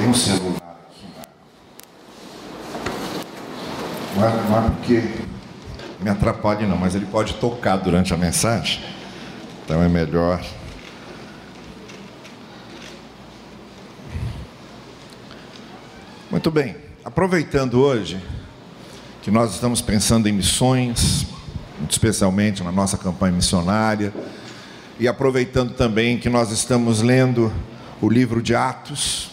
[0.00, 1.04] Tem um celular aqui.
[1.14, 1.22] Né?
[4.16, 5.10] Não é, não é porque
[6.00, 8.82] me atrapalhe não, mas ele pode tocar durante a mensagem.
[9.62, 10.42] Então é melhor.
[16.30, 16.76] Muito bem.
[17.04, 18.18] Aproveitando hoje
[19.20, 21.26] que nós estamos pensando em missões,
[21.90, 24.14] especialmente na nossa campanha missionária,
[24.98, 27.52] e aproveitando também que nós estamos lendo
[28.00, 29.29] o livro de Atos,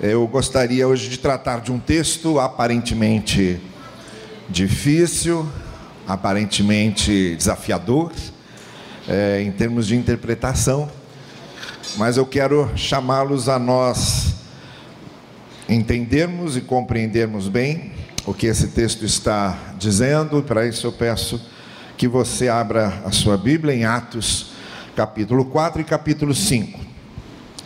[0.00, 3.60] eu gostaria hoje de tratar de um texto aparentemente
[4.48, 5.44] difícil,
[6.06, 8.12] aparentemente desafiador,
[9.08, 10.88] é, em termos de interpretação,
[11.96, 14.34] mas eu quero chamá-los a nós
[15.68, 17.90] entendermos e compreendermos bem
[18.24, 20.44] o que esse texto está dizendo.
[20.44, 21.44] Para isso eu peço
[21.96, 24.52] que você abra a sua Bíblia em Atos,
[24.94, 26.78] capítulo 4 e capítulo 5.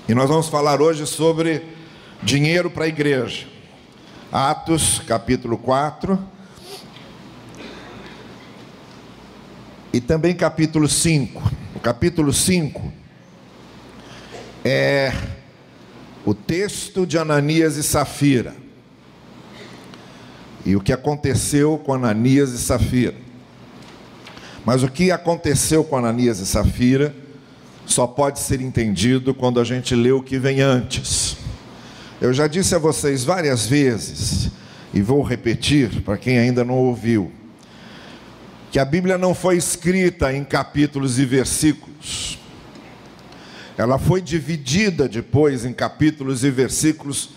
[0.08, 1.81] E nós vamos falar hoje sobre
[2.22, 3.46] dinheiro para a igreja.
[4.30, 6.18] Atos, capítulo 4.
[9.92, 11.42] E também capítulo 5.
[11.74, 12.92] O capítulo 5
[14.64, 15.12] é
[16.24, 18.54] o texto de Ananias e Safira
[20.64, 23.14] e o que aconteceu com Ananias e Safira.
[24.64, 27.14] Mas o que aconteceu com Ananias e Safira
[27.84, 31.41] só pode ser entendido quando a gente lê o que vem antes.
[32.22, 34.48] Eu já disse a vocês várias vezes,
[34.94, 37.32] e vou repetir para quem ainda não ouviu,
[38.70, 42.38] que a Bíblia não foi escrita em capítulos e versículos.
[43.76, 47.30] Ela foi dividida depois em capítulos e versículos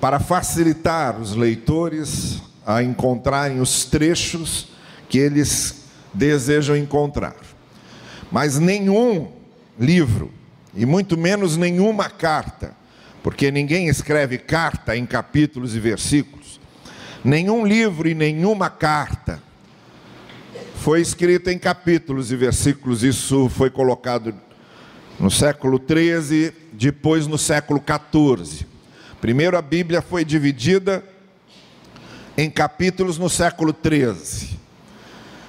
[0.00, 4.68] para facilitar os leitores a encontrarem os trechos
[5.08, 7.34] que eles desejam encontrar.
[8.30, 9.32] Mas nenhum
[9.76, 10.30] livro,
[10.72, 12.78] e muito menos nenhuma carta,
[13.22, 16.60] porque ninguém escreve carta em capítulos e versículos,
[17.24, 19.42] nenhum livro e nenhuma carta
[20.76, 24.34] foi escrita em capítulos e versículos, isso foi colocado
[25.18, 28.66] no século 13, depois no século 14.
[29.20, 31.04] Primeiro a Bíblia foi dividida
[32.34, 34.58] em capítulos no século 13.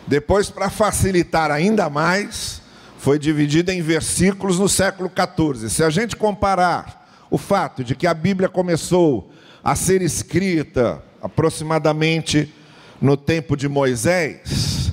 [0.06, 2.62] Depois, para facilitar ainda mais,
[2.98, 5.70] foi dividida em versículos no século 14.
[5.70, 7.01] Se a gente comparar
[7.32, 9.32] o fato de que a Bíblia começou
[9.64, 12.54] a ser escrita aproximadamente
[13.02, 14.92] no tempo de Moisés,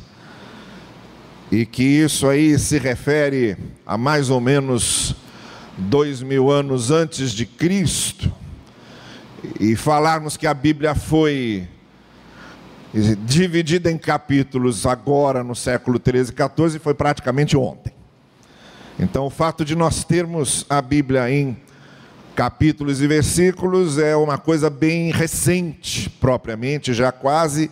[1.50, 5.16] e que isso aí se refere a mais ou menos
[5.77, 8.32] dois mil anos antes de Cristo,
[9.59, 11.66] e falarmos que a Bíblia foi
[13.27, 17.93] dividida em capítulos agora no século 13 e 14 foi praticamente ontem.
[18.98, 21.56] Então, o fato de nós termos a Bíblia em
[22.38, 27.69] capítulos e versículos é uma coisa bem recente, propriamente, já quase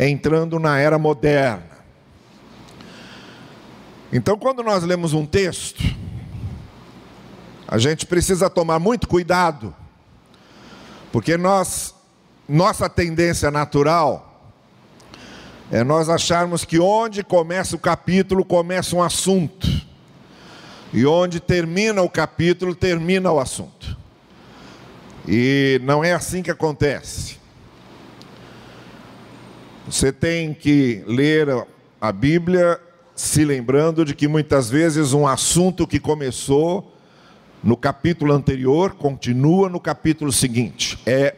[0.00, 1.68] entrando na era moderna.
[4.10, 5.84] Então, quando nós lemos um texto,
[7.68, 9.76] a gente precisa tomar muito cuidado,
[11.12, 11.94] porque nós,
[12.48, 14.42] nossa tendência natural
[15.70, 19.68] é nós acharmos que onde começa o capítulo, começa um assunto,
[20.94, 23.87] e onde termina o capítulo, termina o assunto.
[25.26, 27.38] E não é assim que acontece.
[29.86, 31.66] Você tem que ler
[32.00, 32.80] a Bíblia
[33.14, 36.94] se lembrando de que muitas vezes um assunto que começou
[37.62, 40.98] no capítulo anterior continua no capítulo seguinte.
[41.04, 41.34] É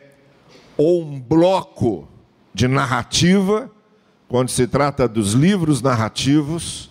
[0.78, 2.08] um bloco
[2.52, 3.70] de narrativa
[4.30, 6.88] quando se trata dos livros narrativos,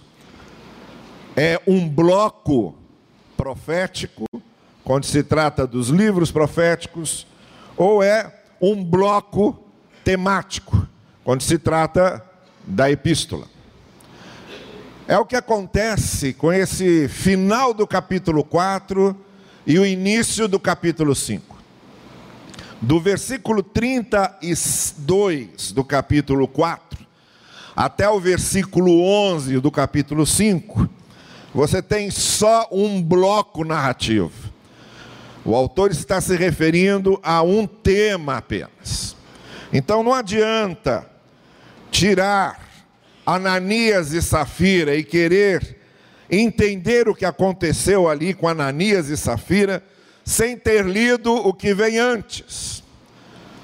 [1.38, 2.76] é um bloco
[3.38, 4.26] profético,
[4.90, 7.28] quando se trata dos livros proféticos,
[7.78, 9.64] ou é um bloco
[10.04, 10.88] temático,
[11.24, 12.26] quando se trata
[12.66, 13.46] da epístola.
[15.08, 19.16] É o que acontece com esse final do capítulo 4
[19.64, 21.56] e o início do capítulo 5.
[22.82, 27.06] Do versículo 32 do capítulo 4
[27.76, 30.90] até o versículo 11 do capítulo 5,
[31.54, 34.49] você tem só um bloco narrativo.
[35.46, 39.16] O autor está se referindo a um tema apenas.
[39.72, 41.10] Então não adianta
[41.92, 42.60] tirar
[43.26, 45.78] Ananias e Safira e querer
[46.30, 49.84] entender o que aconteceu ali com Ananias e Safira
[50.24, 52.84] sem ter lido o que vem antes,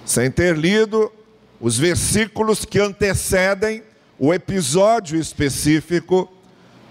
[0.06, 1.12] sem ter lido
[1.60, 3.84] os versículos que antecedem
[4.18, 6.32] o episódio específico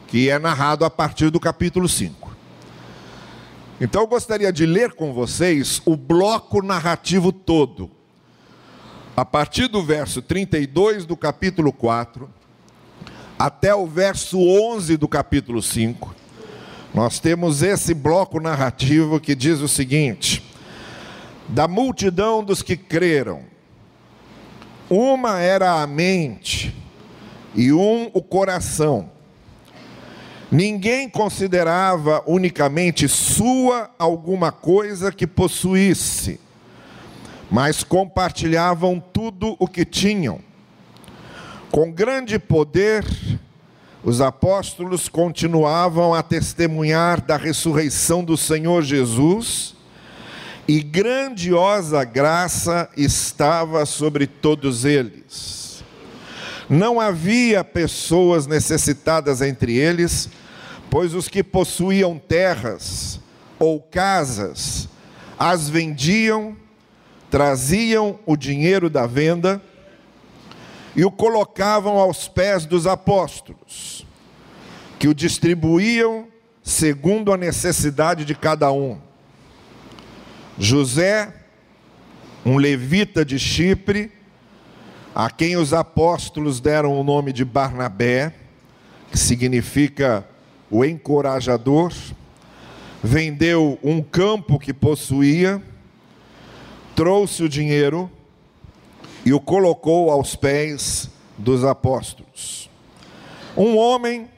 [0.07, 2.24] que é narrado a partir do capítulo 5.
[3.81, 7.91] Então eu gostaria de ler com vocês o bloco narrativo todo.
[9.17, 12.29] A partir do verso 32 do capítulo 4
[13.39, 16.15] até o verso 11 do capítulo 5.
[16.95, 20.45] Nós temos esse bloco narrativo que diz o seguinte:
[21.49, 23.43] Da multidão dos que creram,
[24.89, 26.75] uma era a mente
[27.55, 29.14] e um o coração.
[30.55, 36.39] Ninguém considerava unicamente sua alguma coisa que possuísse,
[37.51, 40.39] mas compartilhavam tudo o que tinham.
[41.73, 43.05] Com grande poder,
[44.05, 49.75] os apóstolos continuavam a testemunhar da ressurreição do Senhor Jesus,
[50.69, 55.83] e grandiosa graça estava sobre todos eles.
[56.71, 60.31] Não havia pessoas necessitadas entre eles,
[60.95, 63.19] pois os que possuíam terras
[63.59, 64.89] ou casas
[65.37, 66.57] as vendiam,
[67.29, 69.61] traziam o dinheiro da venda
[70.95, 74.07] e o colocavam aos pés dos apóstolos,
[74.97, 76.29] que o distribuíam
[76.63, 78.97] segundo a necessidade de cada um.
[80.57, 81.35] José,
[82.47, 84.13] um levita de Chipre,
[85.13, 88.33] a quem os apóstolos deram o nome de Barnabé,
[89.11, 90.25] que significa
[90.75, 91.93] o encorajador,
[93.01, 95.63] vendeu um campo que possuía,
[96.97, 98.11] trouxe o dinheiro
[99.25, 102.69] e o colocou aos pés dos apóstolos.
[103.57, 104.29] Um homem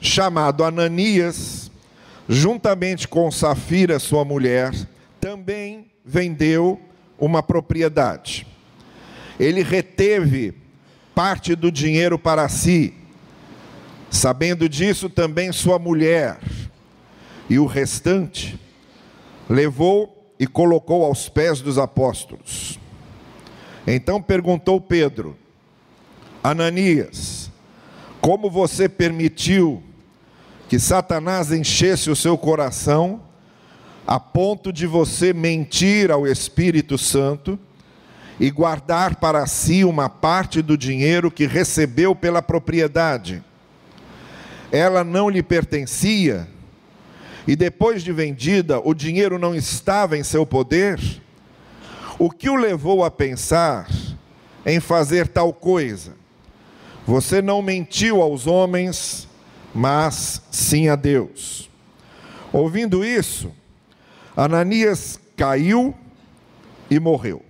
[0.00, 1.72] chamado Ananias,
[2.28, 4.72] juntamente com Safira, sua mulher,
[5.20, 6.80] também vendeu
[7.18, 8.46] uma propriedade.
[9.40, 10.54] Ele reteve
[11.16, 12.94] parte do dinheiro para si
[14.10, 16.40] Sabendo disso, também sua mulher
[17.48, 18.58] e o restante
[19.48, 22.78] levou e colocou aos pés dos apóstolos.
[23.86, 25.36] Então perguntou Pedro:
[26.42, 27.50] Ananias,
[28.20, 29.82] como você permitiu
[30.68, 33.22] que Satanás enchesse o seu coração
[34.06, 37.56] a ponto de você mentir ao Espírito Santo
[38.40, 43.44] e guardar para si uma parte do dinheiro que recebeu pela propriedade?
[44.72, 46.48] Ela não lhe pertencia,
[47.46, 51.00] e depois de vendida, o dinheiro não estava em seu poder,
[52.18, 53.88] o que o levou a pensar
[54.64, 56.14] em fazer tal coisa?
[57.06, 59.26] Você não mentiu aos homens,
[59.74, 61.68] mas sim a Deus.
[62.52, 63.50] Ouvindo isso,
[64.36, 65.94] Ananias caiu
[66.90, 67.42] e morreu.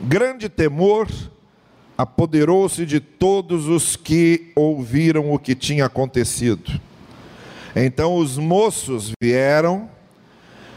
[0.00, 1.08] Grande temor
[2.00, 6.80] apoderou-se de todos os que ouviram o que tinha acontecido.
[7.76, 9.88] Então os moços vieram,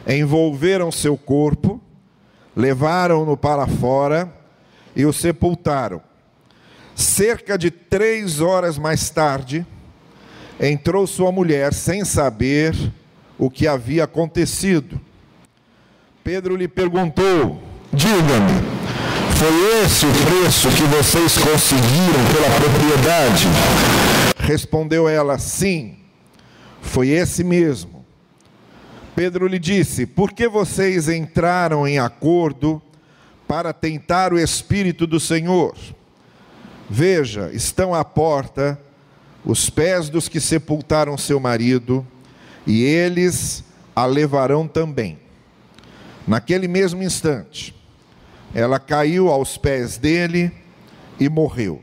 [0.05, 1.81] envolveram seu corpo,
[2.53, 4.33] levaram-no para fora
[4.93, 6.01] e o sepultaram.
[6.93, 9.65] Cerca de três horas mais tarde,
[10.59, 12.75] entrou sua mulher sem saber
[13.39, 14.99] o que havia acontecido.
[16.21, 18.82] Pedro lhe perguntou: Diga-me,
[19.43, 23.45] foi esse o preço que vocês conseguiram pela propriedade?
[24.37, 25.97] Respondeu ela: Sim,
[26.81, 28.05] foi esse mesmo.
[29.13, 32.81] Pedro lhe disse: Por que vocês entraram em acordo
[33.45, 35.75] para tentar o Espírito do Senhor?
[36.89, 38.79] Veja, estão à porta
[39.43, 42.07] os pés dos que sepultaram seu marido,
[42.65, 43.61] e eles
[43.93, 45.19] a levarão também.
[46.25, 47.75] Naquele mesmo instante,
[48.53, 50.51] ela caiu aos pés dele
[51.19, 51.81] e morreu.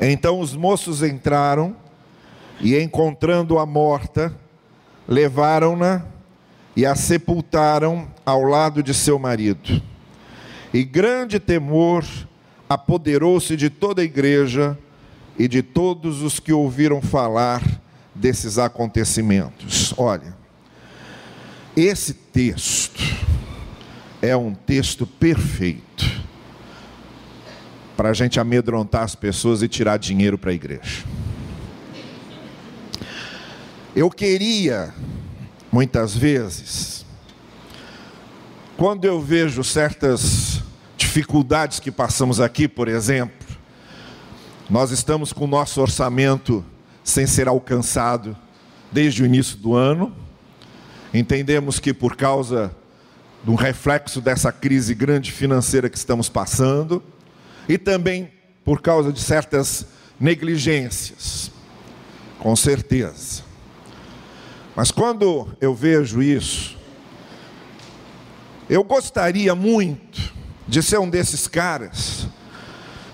[0.00, 1.76] Então os moços entraram
[2.60, 4.34] e, encontrando-a morta,
[5.08, 6.04] levaram-na
[6.76, 9.82] e a sepultaram ao lado de seu marido.
[10.72, 12.04] E grande temor
[12.68, 14.78] apoderou-se de toda a igreja
[15.36, 17.62] e de todos os que ouviram falar
[18.14, 19.92] desses acontecimentos.
[19.96, 20.36] Olha,
[21.76, 23.02] esse texto
[24.22, 26.20] é um texto perfeito
[27.96, 31.04] para a gente amedrontar as pessoas e tirar dinheiro para a igreja.
[33.94, 34.94] Eu queria,
[35.70, 37.04] muitas vezes,
[38.76, 40.62] quando eu vejo certas
[40.96, 43.46] dificuldades que passamos aqui, por exemplo,
[44.68, 46.64] nós estamos com o nosso orçamento
[47.02, 48.36] sem ser alcançado
[48.92, 50.14] desde o início do ano,
[51.12, 52.74] entendemos que por causa
[53.44, 57.02] de um reflexo dessa crise grande financeira que estamos passando
[57.68, 58.30] e também
[58.64, 59.86] por causa de certas
[60.18, 61.50] negligências,
[62.38, 63.42] com certeza.
[64.76, 66.78] Mas quando eu vejo isso,
[68.68, 70.32] eu gostaria muito
[70.68, 72.26] de ser um desses caras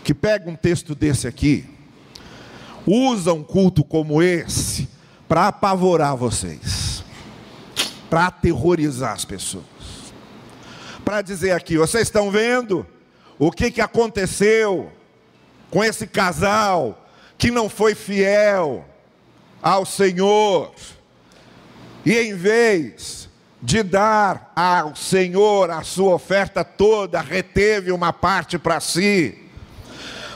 [0.04, 1.64] que pega um texto desse aqui,
[2.86, 4.88] usa um culto como esse
[5.26, 7.02] para apavorar vocês,
[8.08, 9.64] para aterrorizar as pessoas,
[11.06, 12.84] para dizer aqui: vocês estão vendo
[13.38, 14.90] o que, que aconteceu
[15.70, 17.06] com esse casal
[17.38, 18.84] que não foi fiel
[19.62, 20.74] ao Senhor,
[22.04, 23.28] e em vez
[23.62, 29.38] de dar ao Senhor a sua oferta toda, reteve uma parte para si.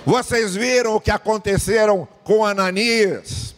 [0.06, 3.56] Vocês viram o que aconteceram com Ananias?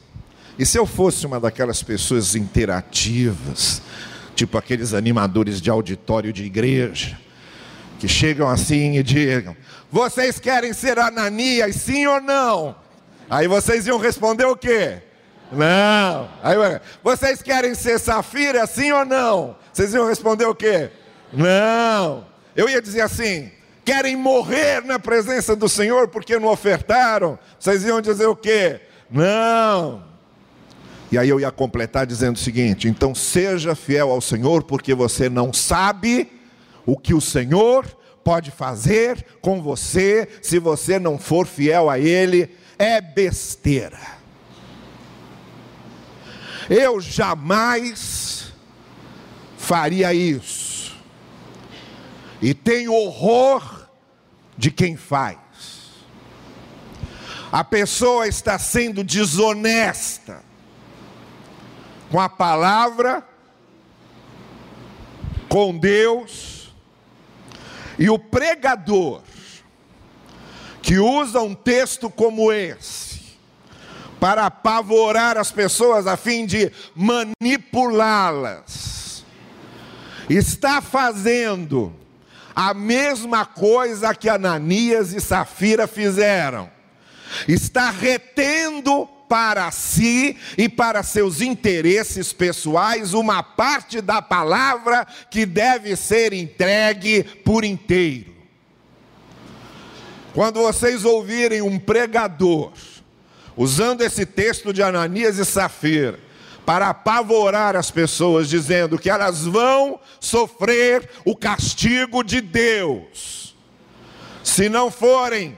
[0.58, 3.82] E se eu fosse uma daquelas pessoas interativas,
[4.42, 7.16] tipo aqueles animadores de auditório de igreja,
[8.00, 9.56] que chegam assim e digam:
[9.90, 12.74] Vocês querem ser Ananias, sim ou não?
[13.30, 15.00] Aí vocês iam responder o quê?
[15.52, 16.28] Não.
[16.42, 16.56] Aí,
[17.04, 19.56] vocês querem ser safira, sim ou não?
[19.72, 20.90] Vocês iam responder o quê?
[21.32, 22.26] Não.
[22.56, 23.48] Eu ia dizer assim:
[23.84, 27.38] querem morrer na presença do Senhor porque não ofertaram?
[27.60, 28.80] Vocês iam dizer o quê?
[29.08, 30.11] Não.
[31.12, 35.28] E aí eu ia completar dizendo o seguinte: então seja fiel ao Senhor, porque você
[35.28, 36.32] não sabe
[36.86, 37.84] o que o Senhor
[38.24, 44.00] pode fazer com você se você não for fiel a Ele, é besteira.
[46.70, 48.50] Eu jamais
[49.58, 50.96] faria isso.
[52.40, 53.86] E tenho horror
[54.56, 55.36] de quem faz.
[57.52, 60.51] A pessoa está sendo desonesta
[62.12, 63.26] com a palavra,
[65.48, 66.72] com Deus,
[67.98, 69.22] e o pregador
[70.82, 73.22] que usa um texto como esse,
[74.20, 79.24] para apavorar as pessoas a fim de manipulá-las.
[80.28, 81.96] Está fazendo
[82.54, 86.70] a mesma coisa que Ananias e Safira fizeram.
[87.48, 95.96] Está retendo para si e para seus interesses pessoais uma parte da palavra que deve
[95.96, 98.30] ser entregue por inteiro.
[100.34, 102.72] Quando vocês ouvirem um pregador
[103.56, 106.20] usando esse texto de Ananias e Safira,
[106.66, 113.56] para apavorar as pessoas, dizendo que elas vão sofrer o castigo de Deus,
[114.44, 115.56] se não forem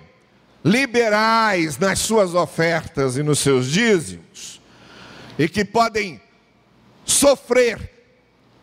[0.65, 4.61] liberais nas suas ofertas e nos seus dízimos,
[5.39, 6.21] e que podem
[7.05, 7.91] sofrer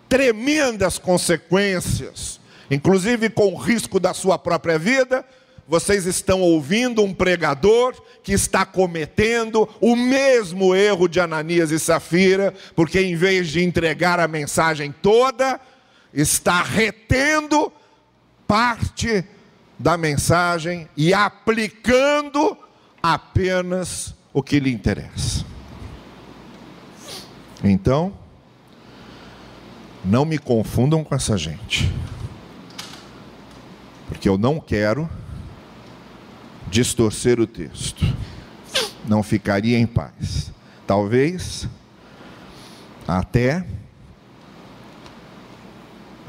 [0.10, 2.40] tremendas consequências,
[2.70, 5.24] inclusive com o risco da sua própria vida,
[5.68, 12.54] vocês estão ouvindo um pregador que está cometendo o mesmo erro de Ananias e Safira,
[12.76, 15.62] porque em vez de entregar a mensagem toda,
[16.14, 17.72] está retendo
[18.46, 19.24] parte
[19.82, 22.56] da mensagem e aplicando
[23.02, 25.44] apenas o que lhe interessa.
[27.64, 28.14] Então,
[30.06, 31.92] não me confundam com essa gente,
[34.08, 35.10] porque eu não quero
[36.70, 38.06] distorcer o texto.
[39.06, 40.52] Não ficaria em paz.
[40.86, 41.68] Talvez
[43.08, 43.66] até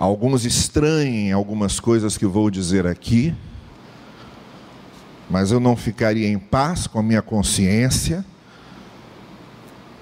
[0.05, 3.35] alguns estranhem algumas coisas que vou dizer aqui,
[5.31, 8.25] mas eu não ficaria em paz com a minha consciência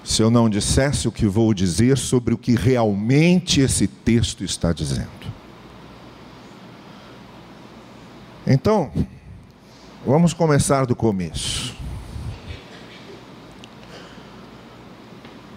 [0.03, 4.73] se eu não dissesse o que vou dizer sobre o que realmente esse texto está
[4.73, 5.09] dizendo.
[8.47, 8.91] Então,
[10.03, 11.75] Vamos começar do começo.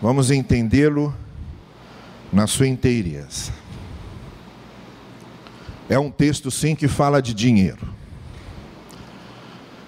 [0.03, 1.15] Vamos entendê-lo
[2.31, 3.64] na sua inteireza.
[5.89, 7.89] É um texto, sim, que fala de dinheiro.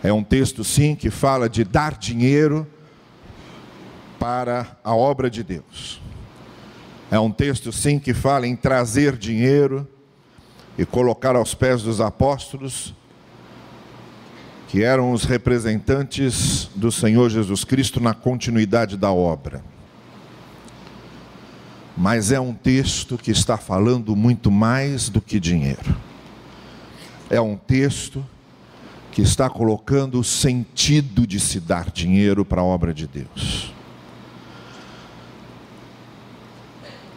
[0.03, 2.67] É um texto, sim, que fala de dar dinheiro
[4.19, 6.01] para a obra de Deus.
[7.11, 9.89] É um texto, sim, que fala em trazer dinheiro
[10.77, 12.95] e colocar aos pés dos apóstolos
[14.69, 19.65] que eram os representantes do Senhor Jesus Cristo na continuidade da obra.
[21.97, 25.97] Mas é um texto que está falando muito mais do que dinheiro.
[27.31, 28.25] É um texto
[29.11, 33.73] que está colocando o sentido de se dar dinheiro para a obra de Deus.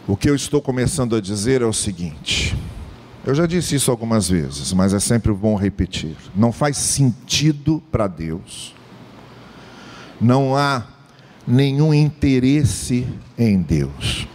[0.07, 2.57] O que eu estou começando a dizer é o seguinte:
[3.25, 6.15] eu já disse isso algumas vezes, mas é sempre bom repetir.
[6.33, 8.73] Não faz sentido para Deus.
[10.19, 10.87] Não há
[11.45, 13.05] nenhum interesse
[13.37, 14.27] em Deus.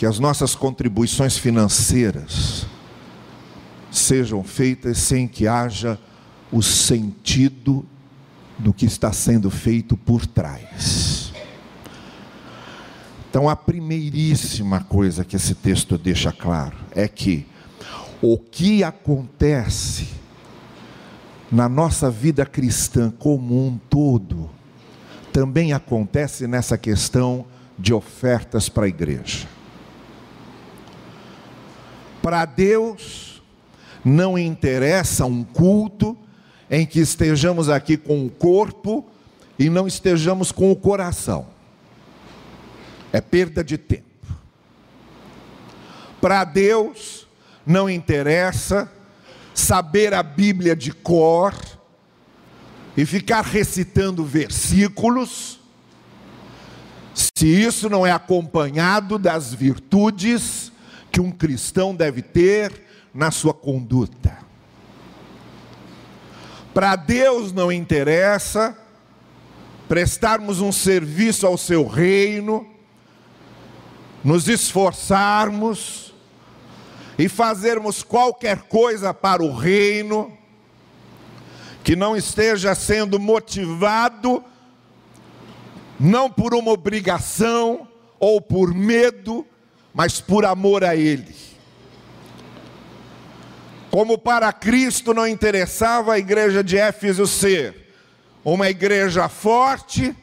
[0.00, 2.64] Que as nossas contribuições financeiras
[3.90, 5.98] sejam feitas sem que haja
[6.50, 7.84] o sentido
[8.58, 11.34] do que está sendo feito por trás.
[13.28, 17.46] Então, a primeiríssima coisa que esse texto deixa claro é que
[18.22, 20.08] o que acontece
[21.52, 24.48] na nossa vida cristã como um todo
[25.30, 27.44] também acontece nessa questão
[27.78, 29.59] de ofertas para a igreja.
[32.22, 33.42] Para Deus,
[34.04, 36.16] não interessa um culto
[36.70, 39.06] em que estejamos aqui com o corpo
[39.58, 41.46] e não estejamos com o coração.
[43.12, 44.04] É perda de tempo.
[46.20, 47.26] Para Deus,
[47.66, 48.90] não interessa
[49.54, 51.54] saber a Bíblia de cor
[52.96, 55.58] e ficar recitando versículos,
[57.14, 60.69] se isso não é acompanhado das virtudes
[61.10, 62.72] que um cristão deve ter
[63.12, 64.38] na sua conduta.
[66.72, 68.76] Para Deus não interessa
[69.88, 72.66] prestarmos um serviço ao seu reino,
[74.22, 76.14] nos esforçarmos
[77.18, 80.32] e fazermos qualquer coisa para o reino
[81.82, 84.44] que não esteja sendo motivado
[86.00, 87.86] não por uma obrigação
[88.18, 89.46] ou por medo,
[89.92, 91.34] mas por amor a Ele.
[93.90, 97.88] Como para Cristo não interessava a igreja de Éfeso ser
[98.44, 100.16] uma igreja forte,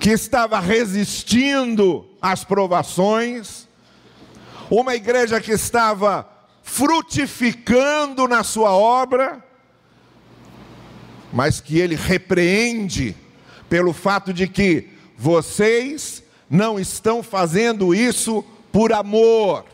[0.00, 3.68] que estava resistindo às provações,
[4.70, 6.28] uma igreja que estava
[6.62, 9.42] frutificando na sua obra,
[11.32, 13.16] mas que ele repreende
[13.68, 16.23] pelo fato de que vocês
[16.54, 19.64] não estão fazendo isso por amor,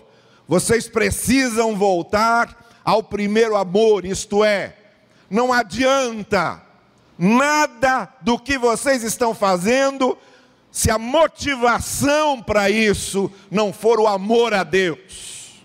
[0.48, 4.74] vocês precisam voltar ao primeiro amor, isto é,
[5.28, 6.62] não adianta
[7.18, 10.16] nada do que vocês estão fazendo
[10.72, 15.60] se a motivação para isso não for o amor a Deus.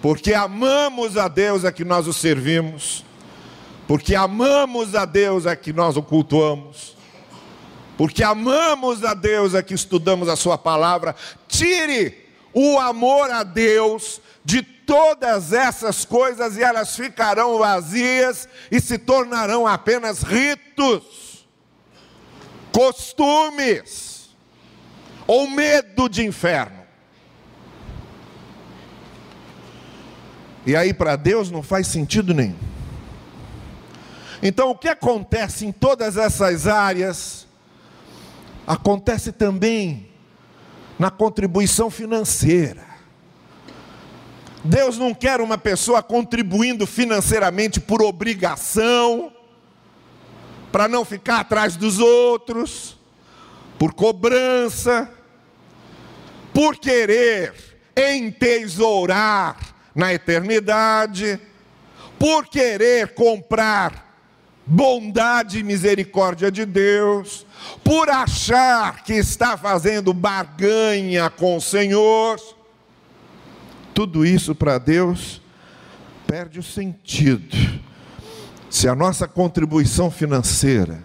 [0.00, 3.04] Porque amamos a Deus é que nós o servimos,
[3.86, 6.96] porque amamos a Deus é que nós o cultuamos,
[7.96, 11.14] porque amamos a Deus que estudamos a Sua palavra.
[11.46, 18.98] Tire o amor a Deus de todas essas coisas e elas ficarão vazias e se
[18.98, 21.46] tornarão apenas ritos,
[22.72, 24.30] costumes
[25.26, 26.82] ou medo de inferno.
[30.64, 32.58] E aí para Deus não faz sentido nenhum.
[34.42, 37.46] Então o que acontece em todas essas áreas
[38.66, 40.08] acontece também
[40.98, 42.86] na contribuição financeira.
[44.64, 49.32] Deus não quer uma pessoa contribuindo financeiramente por obrigação,
[50.70, 52.96] para não ficar atrás dos outros,
[53.78, 55.10] por cobrança,
[56.54, 57.52] por querer
[57.96, 59.58] entesourar
[59.94, 61.38] na eternidade,
[62.18, 64.16] por querer comprar
[64.64, 67.44] bondade e misericórdia de Deus,
[67.82, 72.40] por achar que está fazendo barganha com o Senhor.
[73.94, 75.40] Tudo isso para Deus
[76.26, 77.56] perde o sentido.
[78.70, 81.02] Se a nossa contribuição financeira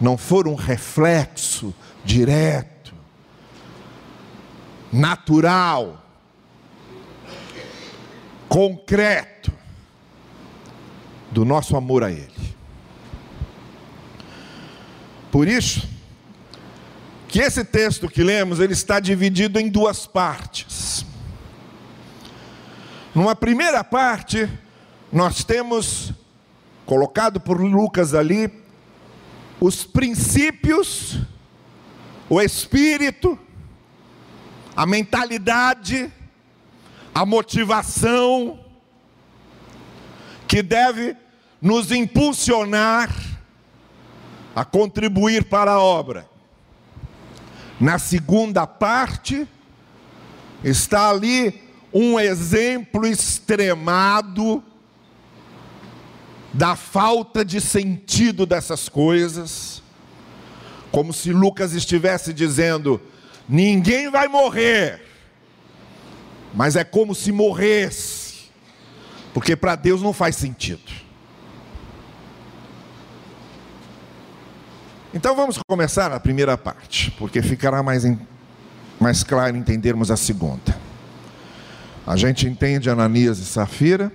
[0.00, 1.74] não for um reflexo
[2.04, 2.94] direto,
[4.92, 6.02] natural,
[8.48, 9.52] concreto,
[11.30, 12.55] do nosso amor a Ele.
[15.36, 15.86] Por isso,
[17.28, 21.04] que esse texto que lemos, ele está dividido em duas partes.
[23.14, 24.48] Numa primeira parte,
[25.12, 26.10] nós temos
[26.86, 28.50] colocado por Lucas ali
[29.60, 31.18] os princípios,
[32.30, 33.38] o espírito,
[34.74, 36.10] a mentalidade,
[37.14, 38.58] a motivação
[40.48, 41.14] que deve
[41.60, 43.25] nos impulsionar
[44.56, 46.26] a contribuir para a obra.
[47.78, 49.46] Na segunda parte,
[50.64, 54.64] está ali um exemplo extremado
[56.54, 59.82] da falta de sentido dessas coisas,
[60.90, 62.98] como se Lucas estivesse dizendo:
[63.46, 65.02] ninguém vai morrer,
[66.54, 68.48] mas é como se morresse,
[69.34, 71.05] porque para Deus não faz sentido.
[75.14, 78.04] Então vamos começar a primeira parte, porque ficará mais
[78.98, 80.76] mais claro entendermos a segunda.
[82.06, 84.12] A gente entende Ananias e Safira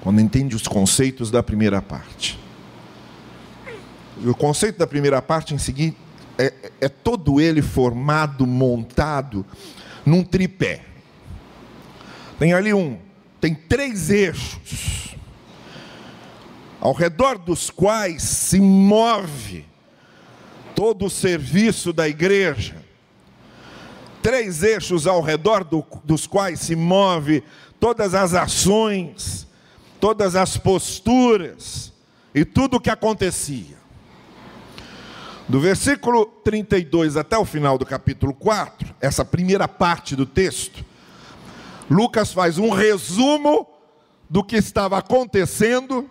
[0.00, 2.38] quando entende os conceitos da primeira parte.
[4.22, 5.96] E o conceito da primeira parte em seguida
[6.38, 9.44] é, é todo ele formado, montado
[10.04, 10.84] num tripé.
[12.38, 12.98] Tem ali um,
[13.40, 15.14] tem três eixos,
[16.80, 19.66] ao redor dos quais se move
[20.74, 22.82] todo o serviço da igreja.
[24.22, 27.44] Três eixos ao redor do, dos quais se move
[27.78, 29.46] todas as ações,
[30.00, 31.92] todas as posturas
[32.34, 33.78] e tudo o que acontecia.
[35.48, 40.84] Do versículo 32 até o final do capítulo 4, essa primeira parte do texto,
[41.90, 43.66] Lucas faz um resumo
[44.28, 46.08] do que estava acontecendo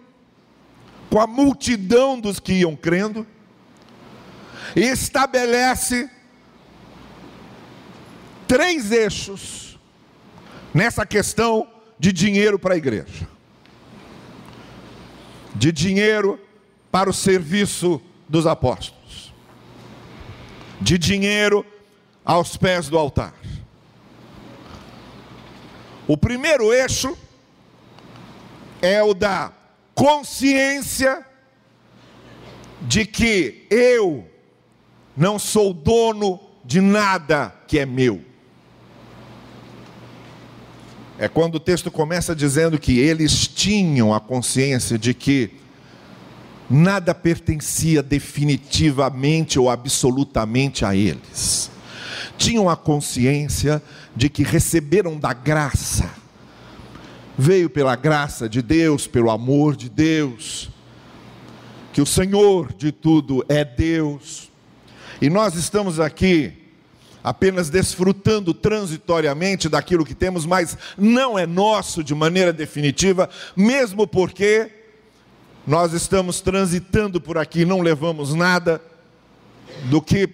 [1.10, 3.26] com a multidão dos que iam crendo
[4.76, 6.10] e estabelece
[8.48, 9.80] três eixos
[10.74, 11.68] nessa questão
[11.98, 13.28] de dinheiro para a igreja.
[15.56, 16.40] De dinheiro
[16.92, 19.00] para o serviço dos apóstolos
[20.80, 21.66] de dinheiro
[22.24, 23.34] aos pés do altar.
[26.08, 27.18] O primeiro eixo
[28.82, 29.52] é o da
[30.00, 31.26] consciência
[32.84, 34.26] de que eu
[35.16, 38.24] não sou dono de nada que é meu.
[41.18, 45.52] É quando o texto começa dizendo que eles tinham a consciência de que
[46.70, 51.70] nada pertencia definitivamente ou absolutamente a eles.
[52.38, 53.84] Tinham a consciência
[54.16, 56.10] de que receberam da graça,
[57.40, 60.70] veio pela graça de Deus, pelo amor de Deus,
[61.94, 64.52] que o Senhor de tudo é Deus,
[65.22, 66.52] e nós estamos aqui
[67.24, 74.70] apenas desfrutando transitoriamente daquilo que temos, mas não é nosso de maneira definitiva, mesmo porque
[75.66, 78.82] nós estamos transitando por aqui, não levamos nada
[79.86, 80.28] do que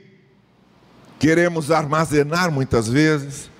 [1.20, 3.52] queremos armazenar muitas vezes.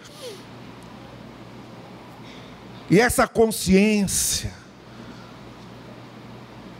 [2.90, 4.52] E essa consciência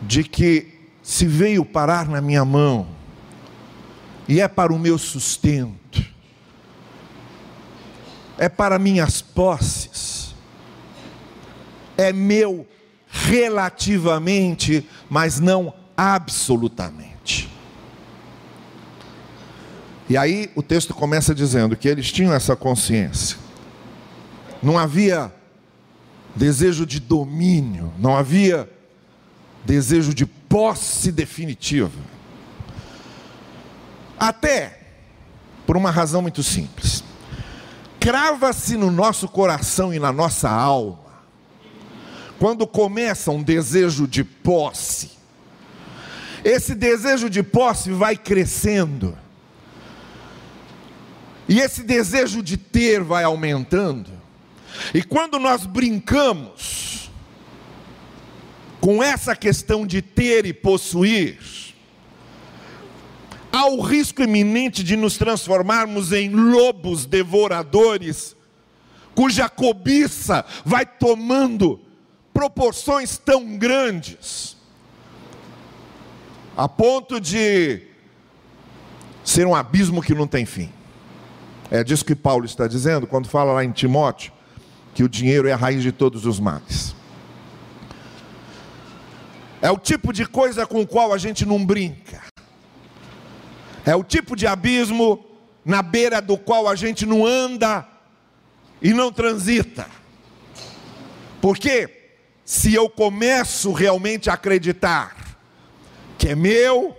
[0.02, 2.88] de que se veio parar na minha mão
[4.28, 6.04] e é para o meu sustento,
[8.38, 10.34] é para minhas posses,
[11.96, 12.66] é meu
[13.08, 17.50] relativamente, mas não absolutamente.
[20.08, 23.38] E aí o texto começa dizendo que eles tinham essa consciência.
[24.62, 25.32] Não havia
[26.36, 28.70] desejo de domínio, não havia
[29.64, 31.98] desejo de posse definitiva.
[34.18, 34.80] Até
[35.66, 37.02] por uma razão muito simples.
[37.98, 41.06] Crava-se no nosso coração e na nossa alma
[42.38, 45.10] quando começa um desejo de posse,
[46.44, 49.16] esse desejo de posse vai crescendo,
[51.48, 54.10] e esse desejo de ter vai aumentando,
[54.94, 57.10] e quando nós brincamos
[58.80, 61.38] com essa questão de ter e possuir,
[63.50, 68.36] há o risco iminente de nos transformarmos em lobos devoradores,
[69.14, 71.80] cuja cobiça vai tomando
[72.32, 74.56] proporções tão grandes,
[76.56, 77.82] a ponto de
[79.24, 80.70] ser um abismo que não tem fim.
[81.70, 84.35] É disso que Paulo está dizendo quando fala lá em Timóteo
[84.96, 86.96] que o dinheiro é a raiz de todos os males.
[89.62, 92.20] É o tipo de coisa com o qual a gente não brinca.
[93.84, 95.24] É o tipo de abismo
[95.64, 97.86] na beira do qual a gente não anda
[98.82, 99.86] e não transita.
[101.40, 101.96] Por quê?
[102.46, 105.36] se eu começo realmente a acreditar
[106.16, 106.96] que é meu,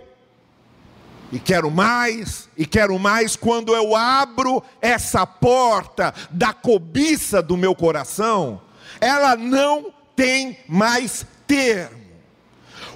[1.30, 7.74] e quero mais, e quero mais, quando eu abro essa porta da cobiça do meu
[7.74, 8.60] coração,
[9.00, 11.98] ela não tem mais termo.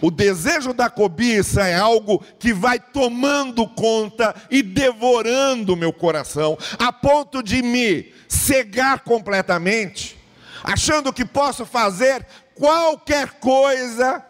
[0.00, 6.58] O desejo da cobiça é algo que vai tomando conta e devorando o meu coração,
[6.78, 10.18] a ponto de me cegar completamente,
[10.64, 14.24] achando que posso fazer qualquer coisa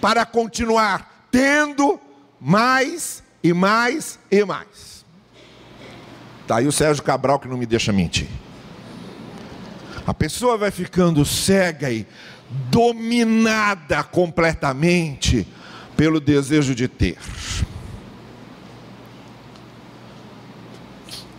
[0.00, 2.00] para continuar tendo
[2.40, 5.04] mais e mais e mais.
[6.42, 8.28] Está aí o Sérgio Cabral que não me deixa mentir.
[10.06, 12.06] A pessoa vai ficando cega e
[12.70, 15.46] dominada completamente
[15.96, 17.18] pelo desejo de ter.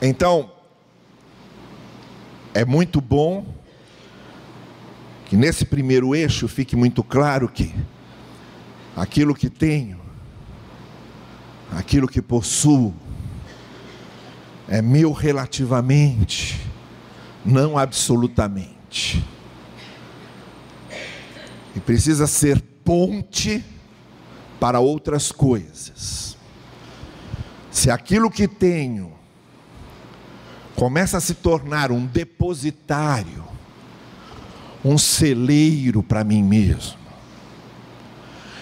[0.02, 0.52] Então,
[2.54, 3.46] é muito bom
[5.26, 7.74] que nesse primeiro eixo fique muito claro que
[8.96, 9.99] aquilo que tenho,
[11.72, 12.94] aquilo que possuo,
[14.68, 16.60] é meu relativamente,
[17.46, 19.24] não absolutamente.
[21.76, 23.64] E precisa ser ponte
[24.60, 26.38] para outras coisas.
[27.72, 29.14] Se aquilo que tenho
[30.76, 33.46] começa a se tornar um depositário,
[34.84, 36.98] um celeiro para mim mesmo,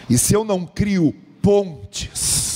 [0.10, 2.47] e se eu não crio pontes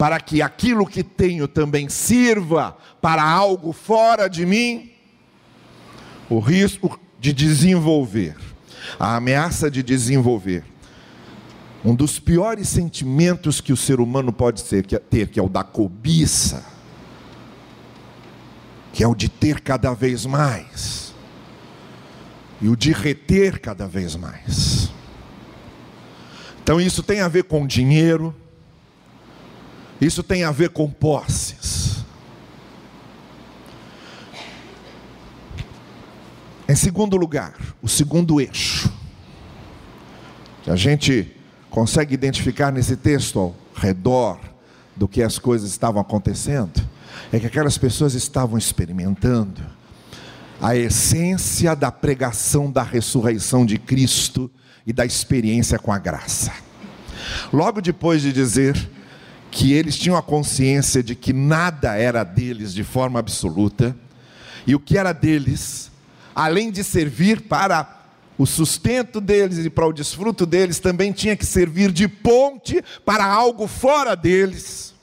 [0.00, 4.92] para que aquilo que tenho também sirva para algo fora de mim,
[6.30, 8.34] o risco de desenvolver,
[8.98, 10.64] a ameaça de desenvolver
[11.84, 14.86] um dos piores sentimentos que o ser humano pode ter,
[15.28, 16.64] que é o da cobiça,
[18.94, 21.14] que é o de ter cada vez mais,
[22.58, 24.90] e o de reter cada vez mais.
[26.62, 28.34] Então isso tem a ver com dinheiro,
[30.00, 32.04] isso tem a ver com posses.
[36.68, 38.90] Em segundo lugar, o segundo eixo,
[40.62, 41.34] que a gente
[41.68, 44.38] consegue identificar nesse texto ao redor
[44.96, 46.80] do que as coisas estavam acontecendo,
[47.32, 49.60] é que aquelas pessoas estavam experimentando
[50.60, 54.50] a essência da pregação da ressurreição de Cristo
[54.86, 56.52] e da experiência com a graça.
[57.52, 58.76] Logo depois de dizer
[59.50, 63.96] que eles tinham a consciência de que nada era deles de forma absoluta,
[64.66, 65.90] e o que era deles,
[66.34, 68.00] além de servir para
[68.38, 73.24] o sustento deles e para o desfruto deles também tinha que servir de ponte para
[73.24, 74.94] algo fora deles.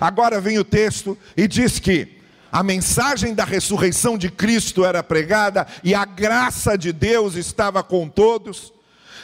[0.00, 5.66] Agora vem o texto e diz que a mensagem da ressurreição de Cristo era pregada
[5.84, 8.72] e a graça de Deus estava com todos,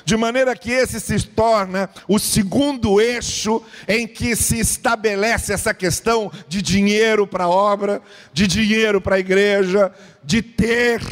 [0.07, 6.31] de maneira que esse se torna o segundo eixo em que se estabelece essa questão
[6.47, 8.01] de dinheiro para a obra,
[8.33, 9.93] de dinheiro para a igreja,
[10.23, 11.03] de ter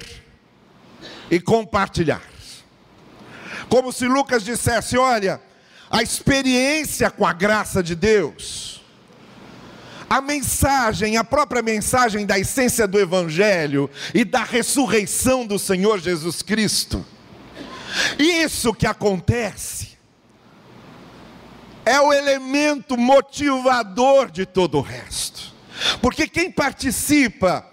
[1.28, 2.22] e compartilhar.
[3.68, 5.40] Como se Lucas dissesse: olha,
[5.90, 8.80] a experiência com a graça de Deus,
[10.08, 16.42] a mensagem, a própria mensagem da essência do Evangelho e da ressurreição do Senhor Jesus
[16.42, 17.04] Cristo,
[18.18, 19.98] isso que acontece,
[21.84, 25.52] é o elemento motivador de todo o resto,
[26.00, 27.70] porque quem participa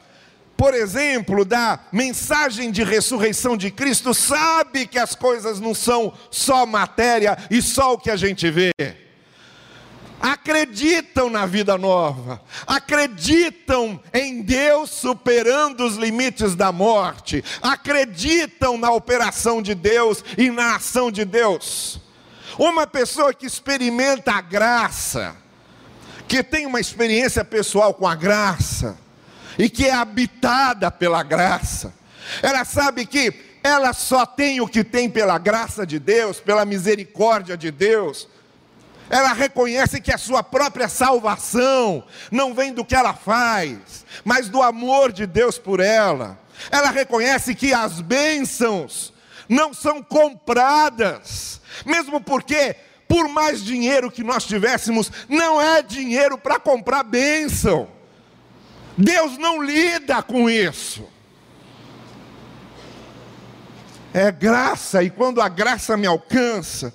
[0.61, 6.67] por exemplo, da mensagem de ressurreição de Cristo, sabe que as coisas não são só
[6.67, 8.71] matéria e só o que a gente vê.
[10.21, 19.63] Acreditam na vida nova, acreditam em Deus superando os limites da morte, acreditam na operação
[19.63, 21.99] de Deus e na ação de Deus.
[22.59, 25.35] Uma pessoa que experimenta a graça,
[26.27, 28.97] que tem uma experiência pessoal com a graça,
[29.57, 31.93] e que é habitada pela graça.
[32.41, 37.57] Ela sabe que ela só tem o que tem pela graça de Deus, pela misericórdia
[37.57, 38.27] de Deus.
[39.11, 44.61] Ela reconhece que a sua própria salvação não vem do que ela faz, mas do
[44.61, 46.39] amor de Deus por ela.
[46.71, 49.13] Ela reconhece que as bênçãos
[49.49, 52.73] não são compradas, mesmo porque,
[53.05, 57.89] por mais dinheiro que nós tivéssemos, não é dinheiro para comprar bênção.
[58.97, 61.05] Deus não lida com isso.
[64.13, 66.93] É graça, e quando a graça me alcança,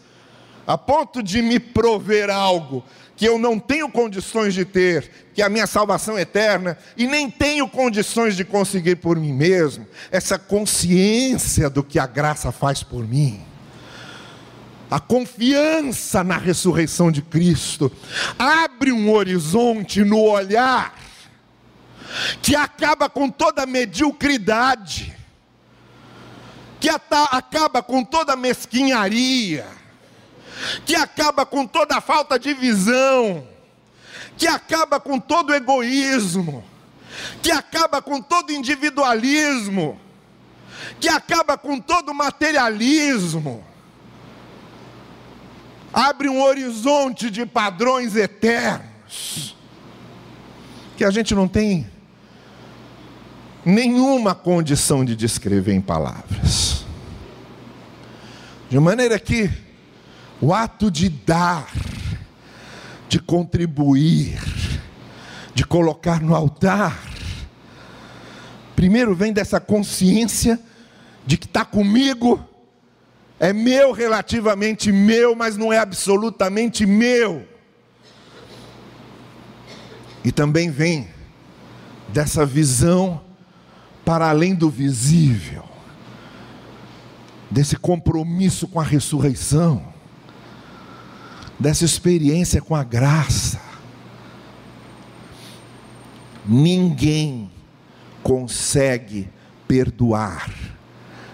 [0.67, 2.85] a ponto de me prover algo
[3.17, 7.31] que eu não tenho condições de ter, que é a minha salvação eterna, e nem
[7.31, 13.07] tenho condições de conseguir por mim mesmo, essa consciência do que a graça faz por
[13.07, 13.43] mim,
[14.91, 17.91] a confiança na ressurreição de Cristo,
[18.39, 20.95] abre um horizonte no olhar
[22.43, 25.17] que acaba com toda mediocridade,
[26.79, 29.67] que acaba com toda mesquinharia,
[30.85, 33.47] que acaba com toda falta de visão,
[34.37, 36.64] que acaba com todo egoísmo,
[37.42, 39.99] que acaba com todo individualismo,
[41.01, 43.64] que acaba com todo materialismo.
[45.92, 49.57] Abre um horizonte de padrões eternos
[50.97, 51.87] que a gente não tem
[53.64, 56.85] nenhuma condição de descrever em palavras.
[58.71, 59.51] De maneira que
[60.40, 61.70] o ato de dar,
[63.09, 64.38] de contribuir,
[65.55, 67.01] de colocar no altar.
[68.75, 70.61] Primeiro vem dessa consciência
[71.27, 72.44] de que está comigo,
[73.40, 77.46] é meu relativamente meu, mas não é absolutamente meu.
[80.22, 81.09] E também vem
[82.09, 83.20] dessa visão
[84.05, 85.64] para além do visível,
[87.51, 89.96] desse compromisso com a ressurreição,
[91.59, 93.61] dessa experiência com a graça.
[96.45, 97.51] Ninguém
[98.23, 99.29] consegue
[99.66, 100.53] perdoar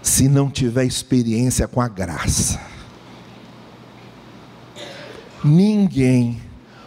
[0.03, 2.61] se não tiver experiência com a graça.
[5.45, 6.41] Ninguém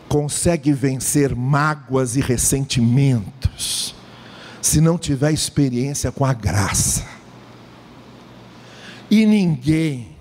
[0.07, 3.95] consegue vencer mágoas e ressentimentos
[4.61, 7.05] se não tiver experiência com a graça.
[9.11, 10.15] E ninguém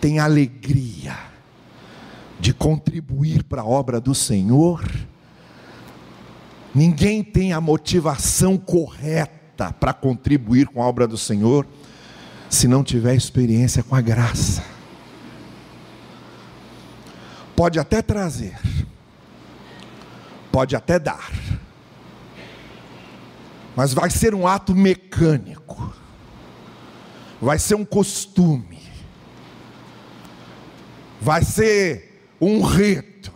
[0.00, 1.16] tem alegria
[2.38, 4.84] de contribuir para a obra do Senhor,
[6.74, 11.66] ninguém tem a motivação correta para contribuir com a obra do Senhor,
[12.50, 14.62] se não tiver experiência com a graça.
[17.54, 18.58] Pode até trazer,
[20.52, 21.32] pode até dar,
[23.74, 25.94] mas vai ser um ato mecânico,
[27.40, 28.78] vai ser um costume,
[31.18, 32.05] vai ser
[32.40, 33.32] um rito.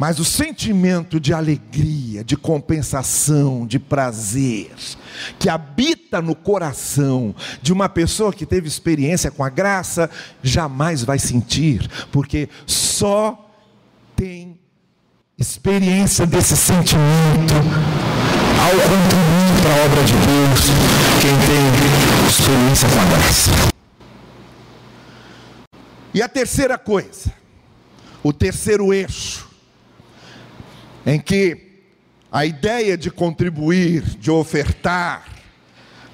[0.00, 4.72] Mas o sentimento de alegria, de compensação, de prazer,
[5.38, 10.08] que habita no coração de uma pessoa que teve experiência com a graça,
[10.42, 13.50] jamais vai sentir, porque só
[14.16, 14.58] tem
[15.36, 17.54] experiência desse sentimento
[18.58, 20.60] ao contribuir para a obra de Deus,
[21.20, 23.79] quem tem experiência com a graça.
[26.12, 27.32] E a terceira coisa,
[28.22, 29.48] o terceiro eixo,
[31.06, 31.84] em que
[32.30, 35.26] a ideia de contribuir, de ofertar,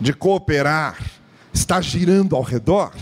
[0.01, 0.99] de cooperar,
[1.53, 2.93] está girando ao redor,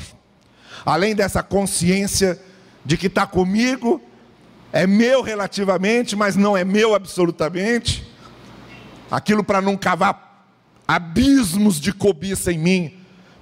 [0.85, 2.41] além dessa consciência
[2.85, 4.01] de que está comigo
[4.73, 8.05] é meu relativamente, mas não é meu absolutamente.
[9.09, 10.49] Aquilo para não cavar
[10.87, 12.95] abismos de cobiça em mim,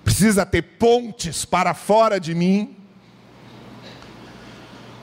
[0.05, 2.77] precisa ter pontes para fora de mim.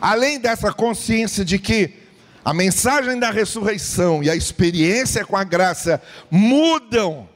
[0.01, 1.93] Além dessa consciência de que
[2.43, 7.27] a mensagem da ressurreição e a experiência com a graça mudam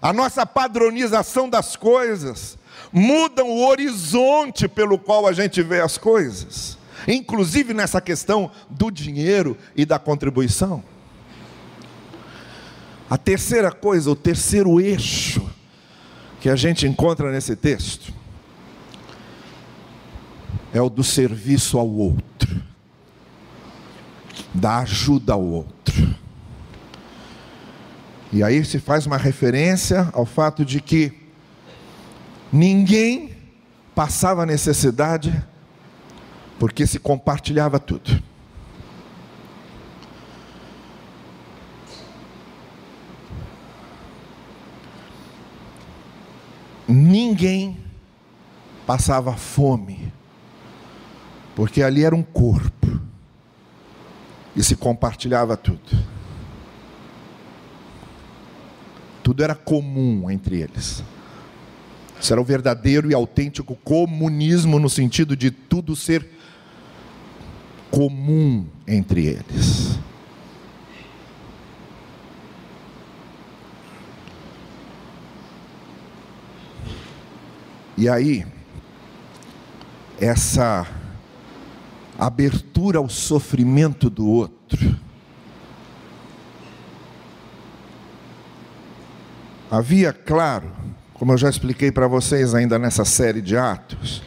[0.00, 2.56] a nossa padronização das coisas,
[2.92, 9.56] mudam o horizonte pelo qual a gente vê as coisas inclusive nessa questão do dinheiro
[9.76, 10.82] e da contribuição.
[13.08, 15.48] A terceira coisa, o terceiro eixo
[16.40, 18.12] que a gente encontra nesse texto
[20.72, 22.62] é o do serviço ao outro,
[24.52, 26.14] da ajuda ao outro.
[28.32, 31.12] E aí se faz uma referência ao fato de que
[32.52, 33.34] ninguém
[33.94, 35.32] passava necessidade
[36.58, 38.22] porque se compartilhava tudo.
[46.86, 47.76] Ninguém
[48.86, 50.12] passava fome,
[51.58, 53.00] porque ali era um corpo
[54.54, 55.80] e se compartilhava tudo.
[59.24, 61.02] Tudo era comum entre eles.
[62.20, 66.30] Isso era o verdadeiro e autêntico comunismo, no sentido de tudo ser
[67.90, 69.98] comum entre eles.
[77.96, 78.46] E aí,
[80.20, 80.86] essa
[82.18, 84.96] abertura ao sofrimento do outro,
[89.70, 90.70] havia, claro,
[91.14, 94.22] como eu já expliquei para vocês ainda nessa série de Atos,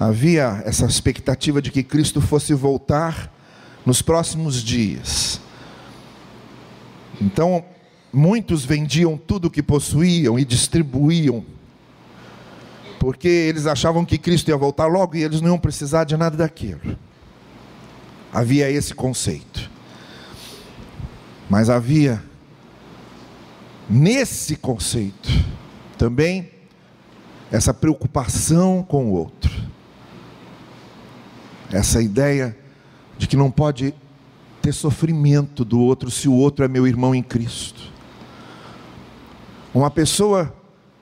[0.00, 3.32] Havia essa expectativa de que Cristo fosse voltar
[3.84, 5.40] nos próximos dias.
[7.20, 7.64] Então,
[8.12, 11.44] muitos vendiam tudo o que possuíam e distribuíam,
[13.08, 16.36] porque eles achavam que Cristo ia voltar logo e eles não iam precisar de nada
[16.36, 16.94] daquilo.
[18.30, 19.70] Havia esse conceito.
[21.48, 22.22] Mas havia,
[23.88, 25.30] nesse conceito,
[25.96, 26.50] também
[27.50, 29.56] essa preocupação com o outro
[31.72, 32.54] essa ideia
[33.16, 33.94] de que não pode
[34.60, 37.90] ter sofrimento do outro se o outro é meu irmão em Cristo.
[39.72, 40.57] Uma pessoa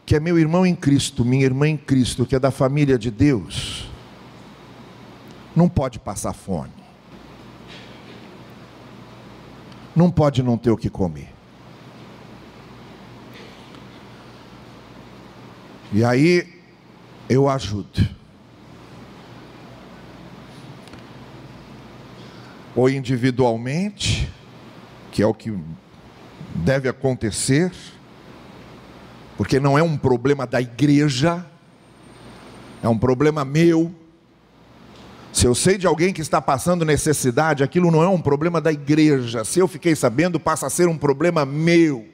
[0.06, 3.10] que é meu irmão em Cristo, minha irmã em Cristo, que é da família de
[3.10, 3.90] Deus,
[5.54, 6.86] não pode passar fome.
[9.96, 11.32] não pode não ter o que comer.
[15.90, 16.60] E aí
[17.30, 18.06] eu ajudo.
[22.74, 24.30] Ou individualmente,
[25.10, 25.56] que é o que
[26.54, 27.72] deve acontecer,
[29.36, 31.44] porque não é um problema da igreja,
[32.82, 33.92] é um problema meu.
[35.32, 38.72] Se eu sei de alguém que está passando necessidade, aquilo não é um problema da
[38.72, 39.44] igreja.
[39.44, 42.06] Se eu fiquei sabendo, passa a ser um problema meu.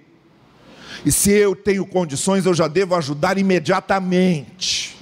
[1.04, 4.96] E se eu tenho condições, eu já devo ajudar imediatamente.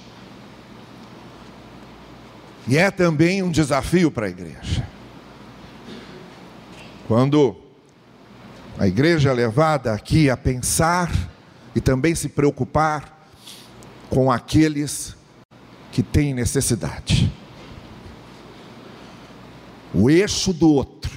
[2.67, 4.87] E é também um desafio para a igreja.
[7.07, 7.57] Quando
[8.77, 11.30] a igreja é levada aqui a pensar
[11.75, 13.29] e também se preocupar
[14.09, 15.15] com aqueles
[15.91, 17.31] que têm necessidade.
[19.93, 21.11] O eixo do outro,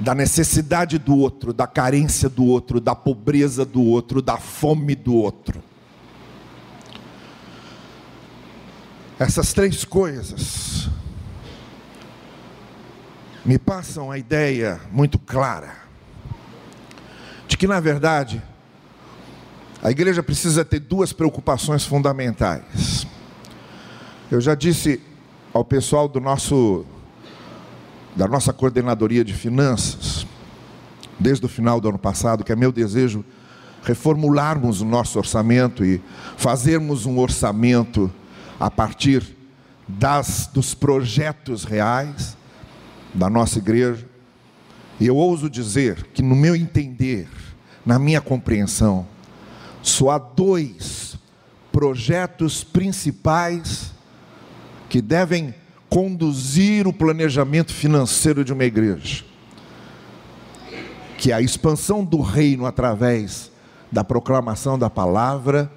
[0.00, 5.14] da necessidade do outro, da carência do outro, da pobreza do outro, da fome do
[5.14, 5.62] outro.
[9.18, 10.88] Essas três coisas
[13.44, 15.74] me passam a ideia muito clara
[17.48, 18.40] de que, na verdade,
[19.82, 23.06] a igreja precisa ter duas preocupações fundamentais.
[24.30, 25.00] Eu já disse
[25.52, 26.84] ao pessoal do nosso
[28.16, 30.26] da nossa coordenadoria de finanças,
[31.20, 33.24] desde o final do ano passado, que é meu desejo
[33.84, 36.02] reformularmos o nosso orçamento e
[36.36, 38.12] fazermos um orçamento
[38.58, 39.22] a partir
[39.86, 42.36] das dos projetos reais
[43.14, 44.04] da nossa igreja.
[44.98, 47.28] E eu ouso dizer que no meu entender,
[47.86, 49.06] na minha compreensão,
[49.88, 51.16] só há dois
[51.72, 53.92] projetos principais
[54.88, 55.54] que devem
[55.88, 59.24] conduzir o planejamento financeiro de uma igreja,
[61.16, 63.50] que é a expansão do reino através
[63.90, 65.70] da proclamação da palavra,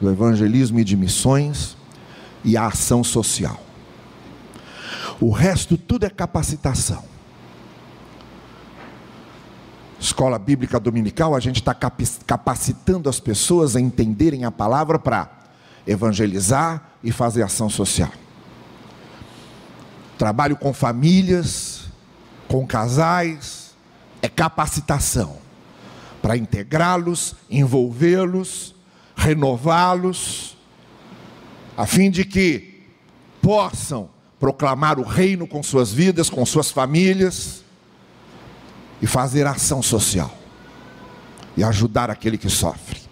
[0.00, 1.76] do evangelismo e de missões
[2.44, 3.62] e a ação social.
[5.20, 7.11] O resto tudo é capacitação.
[10.02, 15.30] Escola Bíblica Dominical, a gente está capacitando as pessoas a entenderem a palavra para
[15.86, 18.10] evangelizar e fazer ação social.
[20.18, 21.84] Trabalho com famílias,
[22.48, 23.76] com casais,
[24.20, 25.38] é capacitação
[26.20, 28.74] para integrá-los, envolvê-los,
[29.14, 30.56] renová-los,
[31.76, 32.88] a fim de que
[33.40, 37.61] possam proclamar o reino com suas vidas, com suas famílias
[39.02, 40.32] e fazer ação social
[41.56, 43.02] e ajudar aquele que sofre.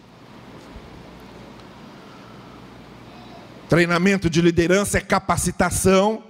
[3.68, 6.22] Treinamento de liderança é capacitação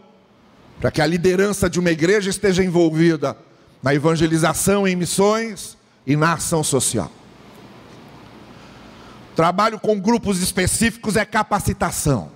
[0.80, 3.36] para que a liderança de uma igreja esteja envolvida
[3.82, 7.12] na evangelização em missões e na ação social.
[9.36, 12.30] Trabalho com grupos específicos é capacitação.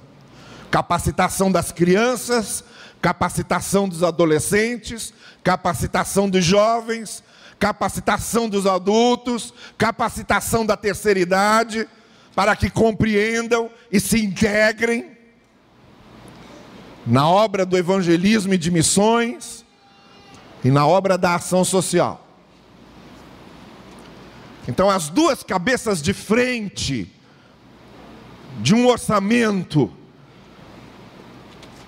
[0.70, 2.64] Capacitação das crianças,
[3.00, 5.12] capacitação dos adolescentes,
[5.44, 7.22] capacitação dos jovens,
[7.58, 11.86] capacitação dos adultos, capacitação da terceira idade,
[12.34, 15.12] para que compreendam e se integrem
[17.06, 19.64] na obra do evangelismo e de missões
[20.64, 22.26] e na obra da ação social.
[24.66, 27.12] Então, as duas cabeças de frente
[28.62, 29.92] de um orçamento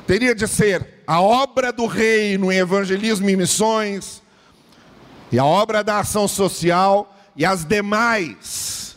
[0.07, 4.23] teria de ser a obra do reino em evangelismo e missões
[5.31, 8.97] e a obra da ação social e as demais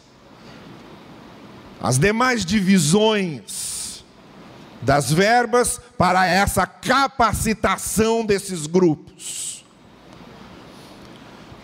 [1.81, 4.03] as demais divisões
[4.81, 9.65] das verbas para essa capacitação desses grupos.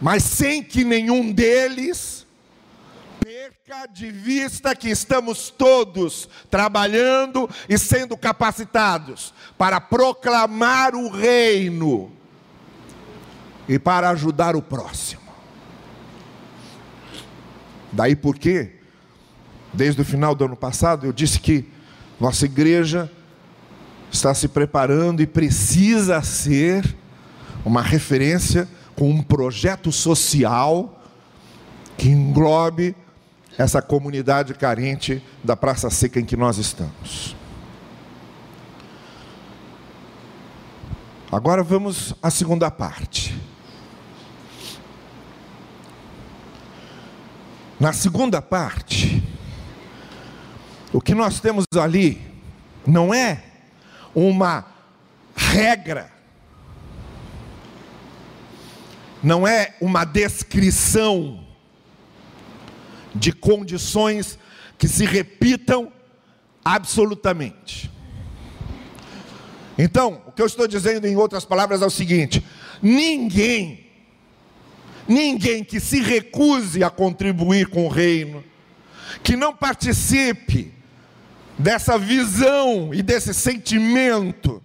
[0.02, 2.15] Mas sem que nenhum deles
[3.76, 12.12] perca de vista que estamos todos trabalhando e sendo capacitados para proclamar o reino
[13.68, 15.22] e para ajudar o próximo.
[17.92, 18.76] Daí porque,
[19.74, 21.70] desde o final do ano passado, eu disse que
[22.20, 23.12] nossa igreja
[24.12, 26.96] está se preparando e precisa ser
[27.66, 31.02] uma referência com um projeto social
[31.98, 32.96] que englobe
[33.58, 37.36] essa comunidade carente da Praça Seca em que nós estamos.
[41.32, 43.36] Agora vamos à segunda parte.
[47.80, 49.22] Na segunda parte,
[50.94, 52.22] o que nós temos ali
[52.88, 53.44] não é
[54.14, 54.66] uma
[55.36, 56.10] regra,
[59.22, 61.45] não é uma descrição
[63.16, 64.38] de condições
[64.78, 65.92] que se repitam
[66.64, 67.90] absolutamente.
[69.78, 72.46] Então, o que eu estou dizendo em outras palavras é o seguinte:
[72.82, 73.88] ninguém,
[75.08, 78.44] ninguém que se recuse a contribuir com o reino,
[79.24, 80.74] que não participe
[81.58, 84.62] dessa visão e desse sentimento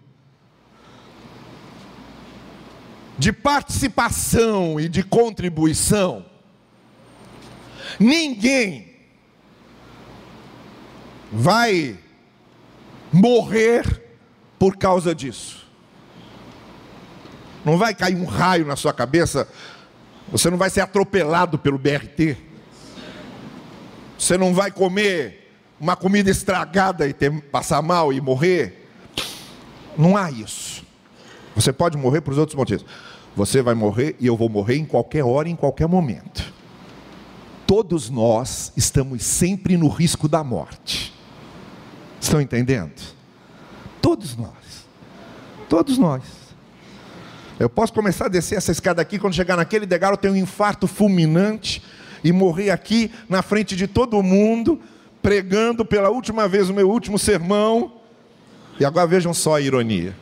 [3.18, 6.24] de participação e de contribuição,
[7.99, 8.91] ninguém
[11.33, 11.99] vai
[13.12, 14.03] morrer
[14.59, 15.66] por causa disso.
[17.64, 19.49] Não vai cair um raio na sua cabeça,
[20.31, 22.37] você não vai ser atropelado pelo BRT,
[24.18, 25.41] você não vai comer
[25.81, 28.89] uma comida estragada e ter, passar mal e morrer.
[29.97, 30.85] Não há isso.
[31.55, 32.85] Você pode morrer por outros motivos.
[33.35, 36.53] Você vai morrer e eu vou morrer em qualquer hora, em qualquer momento.
[37.71, 41.14] Todos nós estamos sempre no risco da morte.
[42.21, 43.01] Estão entendendo?
[44.03, 44.89] Todos nós.
[45.68, 46.25] Todos nós.
[47.61, 50.37] Eu posso começar a descer essa escada aqui, quando chegar naquele degrau, eu tenho um
[50.37, 51.81] infarto fulminante
[52.25, 54.81] e morrer aqui na frente de todo mundo,
[55.23, 58.01] pregando pela última vez o meu último sermão.
[58.81, 60.16] E agora vejam só a ironia.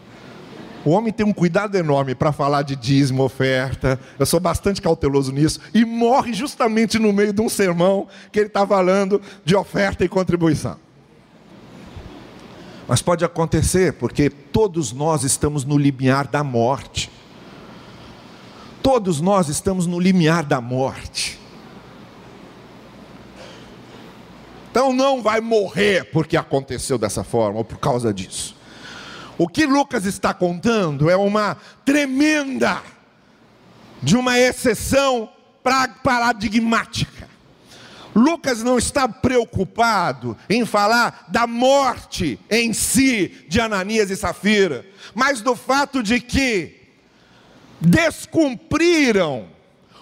[0.84, 3.98] O homem tem um cuidado enorme para falar de dízimo, oferta.
[4.18, 5.60] Eu sou bastante cauteloso nisso.
[5.74, 10.08] E morre justamente no meio de um sermão que ele está falando de oferta e
[10.08, 10.76] contribuição.
[12.86, 17.10] Mas pode acontecer, porque todos nós estamos no limiar da morte.
[18.82, 21.38] Todos nós estamos no limiar da morte.
[24.70, 28.57] Então não vai morrer porque aconteceu dessa forma ou por causa disso.
[29.39, 32.82] O que Lucas está contando é uma tremenda,
[34.03, 35.30] de uma exceção
[36.03, 37.28] paradigmática.
[38.14, 44.84] Lucas não está preocupado em falar da morte em si de Ananias e Safira,
[45.14, 46.74] mas do fato de que
[47.80, 49.49] descumpriram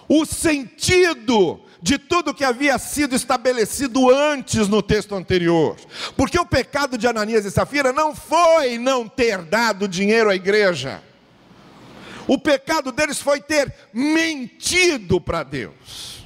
[0.09, 5.75] o sentido de tudo que havia sido estabelecido antes no texto anterior.
[6.15, 11.01] Porque o pecado de Ananias e Safira não foi não ter dado dinheiro à igreja.
[12.27, 16.23] O pecado deles foi ter mentido para Deus.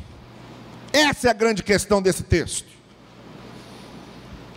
[0.92, 2.72] Essa é a grande questão desse texto.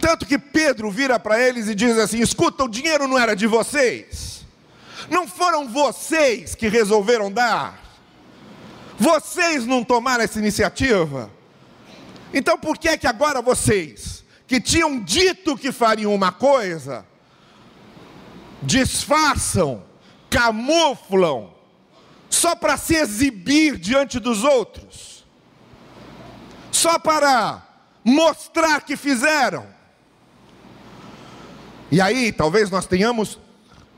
[0.01, 3.47] Tanto que Pedro vira para eles e diz assim: escuta, o dinheiro não era de
[3.47, 4.45] vocês,
[5.09, 7.84] não foram vocês que resolveram dar,
[8.99, 11.30] vocês não tomaram essa iniciativa?
[12.32, 17.07] Então por que é que agora vocês, que tinham dito que fariam uma coisa,
[18.62, 19.82] disfarçam,
[20.30, 21.53] camuflam,
[22.28, 25.24] só para se exibir diante dos outros?
[26.72, 27.62] Só para
[28.05, 29.66] mostrar que fizeram?
[31.90, 33.38] E aí, talvez nós tenhamos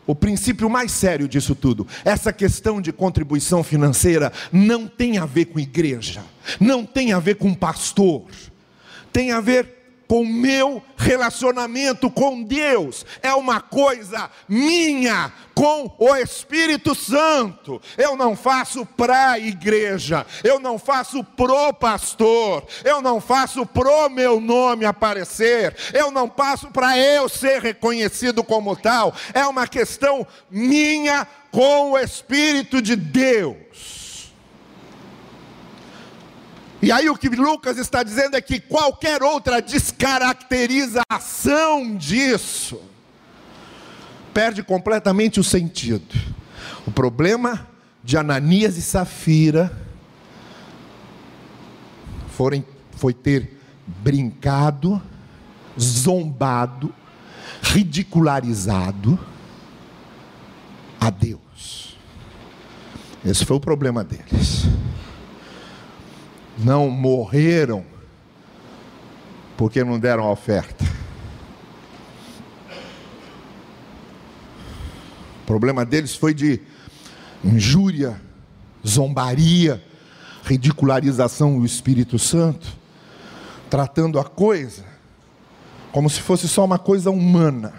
[0.06, 5.46] o princípio mais sério disso tudo, essa questão de contribuição financeira não tem a ver
[5.46, 6.22] com igreja,
[6.60, 8.24] não tem a ver com pastor,
[9.12, 9.75] tem a ver
[10.06, 17.80] com meu relacionamento com Deus, é uma coisa minha com o Espírito Santo.
[17.96, 24.08] Eu não faço para a igreja, eu não faço pro pastor, eu não faço pro
[24.08, 29.14] meu nome aparecer, eu não passo para eu ser reconhecido como tal.
[29.32, 34.05] É uma questão minha com o Espírito de Deus.
[36.82, 42.80] E aí o que Lucas está dizendo é que qualquer outra descaracterização disso
[44.34, 46.14] perde completamente o sentido.
[46.86, 47.66] O problema
[48.04, 49.72] de Ananias e Safira
[52.28, 52.62] forem,
[52.92, 55.00] foi ter brincado,
[55.80, 56.94] zombado,
[57.62, 59.18] ridicularizado
[61.00, 61.96] a Deus.
[63.24, 64.66] Esse foi o problema deles
[66.58, 67.84] não morreram
[69.56, 70.84] porque não deram a oferta.
[75.42, 76.60] O problema deles foi de
[77.44, 78.20] injúria,
[78.86, 79.82] zombaria,
[80.44, 82.66] ridicularização do Espírito Santo,
[83.70, 84.84] tratando a coisa
[85.96, 87.72] como se fosse só uma coisa humana.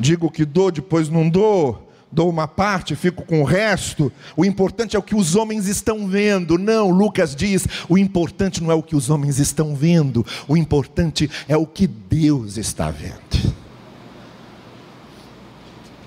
[0.00, 4.12] Digo que dou, depois não dou, dou uma parte, fico com o resto.
[4.36, 6.58] O importante é o que os homens estão vendo.
[6.58, 11.30] Não, Lucas diz: o importante não é o que os homens estão vendo, o importante
[11.46, 13.54] é o que Deus está vendo.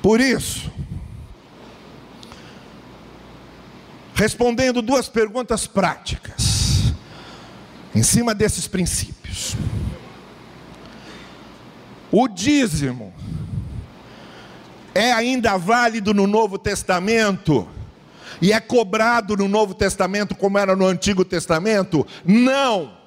[0.01, 0.71] Por isso,
[4.15, 6.93] respondendo duas perguntas práticas,
[7.93, 9.55] em cima desses princípios.
[12.11, 13.13] O dízimo
[14.93, 17.67] é ainda válido no Novo Testamento?
[18.41, 22.05] E é cobrado no Novo Testamento como era no Antigo Testamento?
[22.25, 22.99] Não.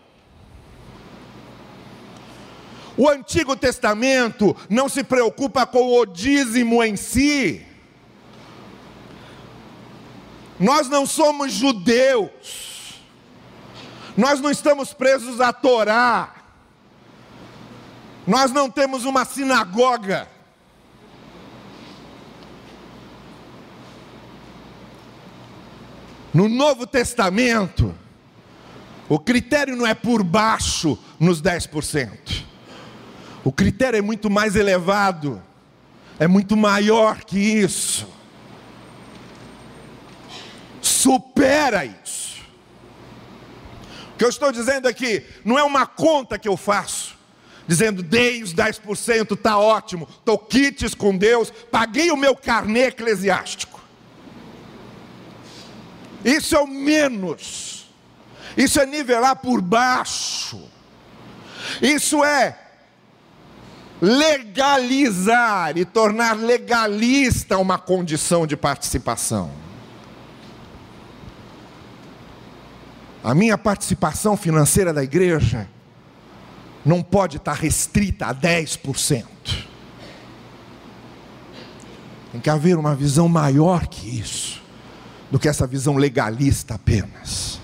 [2.97, 7.67] O Antigo Testamento não se preocupa com o dízimo em si.
[10.61, 13.03] Nós não somos judeus.
[14.17, 16.33] Nós não estamos presos à Torá.
[18.25, 20.29] Nós não temos uma sinagoga.
[26.35, 27.95] No Novo Testamento,
[29.09, 32.43] o critério não é por baixo nos 10%.
[33.45, 35.41] O critério é muito mais elevado,
[36.19, 38.09] é muito maior que isso.
[40.83, 42.43] Supera isso.
[44.13, 47.17] O que eu estou dizendo aqui não é uma conta que eu faço,
[47.65, 53.74] dizendo dei os 10%, está ótimo, estou quites com Deus, paguei o meu carnê eclesiástico.
[56.25, 57.87] Isso é o menos,
[58.57, 60.63] isso é nivelar por baixo,
[61.83, 62.59] isso é
[64.01, 69.51] legalizar e tornar legalista uma condição de participação.
[73.23, 75.69] A minha participação financeira da igreja
[76.85, 79.25] não pode estar restrita a 10%.
[82.33, 84.61] Tem que haver uma visão maior que isso,
[85.31, 87.61] do que essa visão legalista apenas.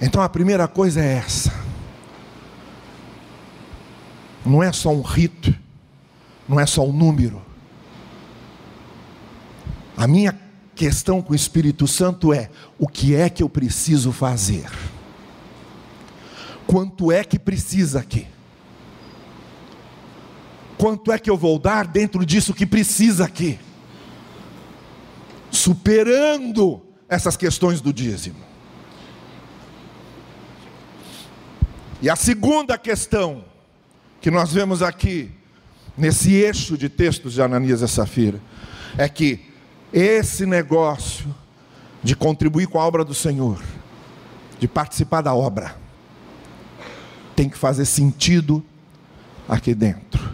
[0.00, 1.68] Então a primeira coisa é essa
[4.48, 5.54] não é só um rito,
[6.48, 7.42] não é só um número.
[9.96, 10.38] A minha
[10.74, 14.70] questão com o Espírito Santo é: o que é que eu preciso fazer?
[16.66, 18.26] Quanto é que precisa aqui?
[20.76, 23.58] Quanto é que eu vou dar dentro disso que precisa aqui?
[25.58, 28.38] Superando essas questões do dízimo.
[32.00, 33.44] E a segunda questão
[34.20, 35.32] que nós vemos aqui,
[35.96, 38.40] nesse eixo de textos de Ananias e Safira,
[38.96, 39.46] é que
[39.92, 41.34] esse negócio
[42.04, 43.60] de contribuir com a obra do Senhor,
[44.60, 45.74] de participar da obra,
[47.34, 48.64] tem que fazer sentido
[49.48, 50.32] aqui dentro,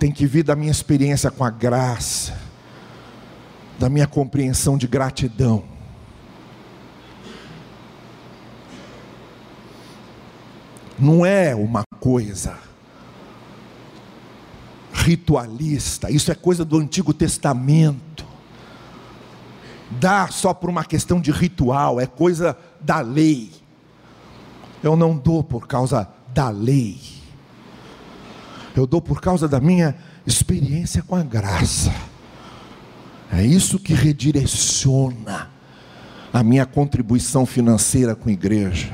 [0.00, 2.49] tem que vir da minha experiência com a graça,
[3.80, 5.64] da minha compreensão de gratidão.
[10.98, 12.58] Não é uma coisa
[14.92, 18.26] ritualista, isso é coisa do Antigo Testamento.
[19.92, 23.50] Dá só por uma questão de ritual, é coisa da lei.
[24.82, 27.00] Eu não dou por causa da lei,
[28.76, 31.90] eu dou por causa da minha experiência com a graça.
[33.32, 35.48] É isso que redireciona
[36.32, 38.92] a minha contribuição financeira com a igreja.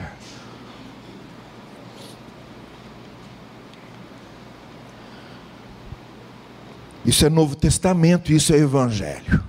[7.05, 9.43] Isso é Novo Testamento, isso é Evangelho.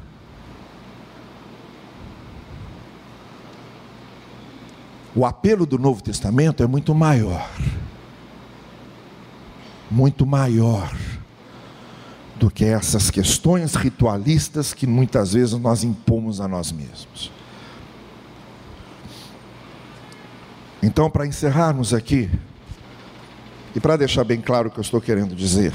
[5.15, 7.49] O apelo do Novo Testamento é muito maior.
[9.89, 10.93] Muito maior
[12.39, 17.31] do que essas questões ritualistas que muitas vezes nós impomos a nós mesmos.
[20.81, 22.29] Então, para encerrarmos aqui,
[23.75, 25.73] e para deixar bem claro o que eu estou querendo dizer,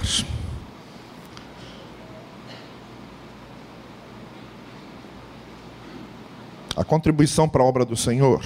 [6.75, 8.45] A contribuição para a obra do Senhor,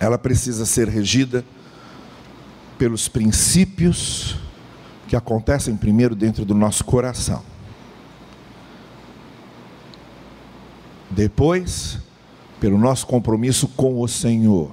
[0.00, 1.44] ela precisa ser regida
[2.76, 4.36] pelos princípios
[5.10, 7.42] que acontecem primeiro dentro do nosso coração.
[11.10, 11.98] Depois,
[12.60, 14.70] pelo nosso compromisso com o Senhor.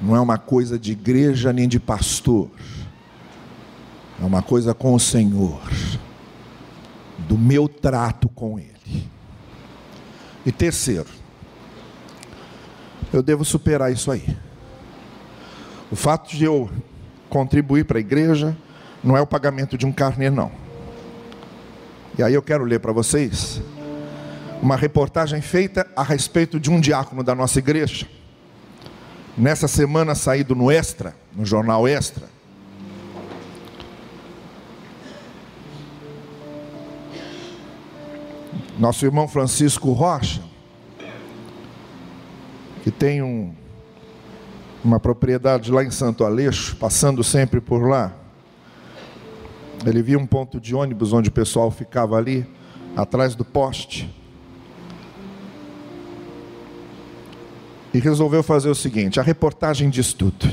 [0.00, 2.50] Não é uma coisa de igreja nem de pastor.
[4.20, 5.62] É uma coisa com o Senhor.
[7.28, 9.08] Do meu trato com Ele.
[10.44, 11.08] E terceiro,
[13.12, 14.36] eu devo superar isso aí.
[15.92, 16.68] O fato de eu
[17.32, 18.54] contribuir para a igreja
[19.02, 20.52] não é o pagamento de um carnê, não.
[22.18, 23.62] E aí eu quero ler para vocês
[24.60, 28.06] uma reportagem feita a respeito de um diácono da nossa igreja.
[29.36, 32.28] Nessa semana saído no Extra, no jornal Extra.
[38.78, 40.42] Nosso irmão Francisco Rocha,
[42.84, 43.54] que tem um,
[44.84, 48.12] uma propriedade lá em Santo Aleixo, passando sempre por lá.
[49.84, 52.46] Ele via um ponto de ônibus onde o pessoal ficava ali,
[52.96, 54.12] atrás do poste.
[57.92, 60.48] E resolveu fazer o seguinte: a reportagem diz tudo.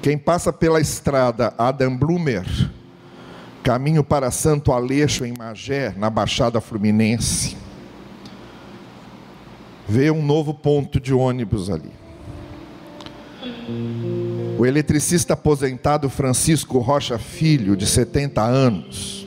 [0.00, 2.44] Quem passa pela estrada Adam Blumer,
[3.62, 7.56] caminho para Santo Aleixo, em Magé, na Baixada Fluminense,
[9.88, 11.90] vê um novo ponto de ônibus ali.
[14.58, 19.26] O eletricista aposentado Francisco Rocha Filho, de 70 anos,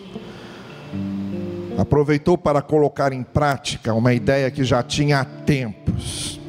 [1.77, 6.39] aproveitou para colocar em prática uma ideia que já tinha há tempos.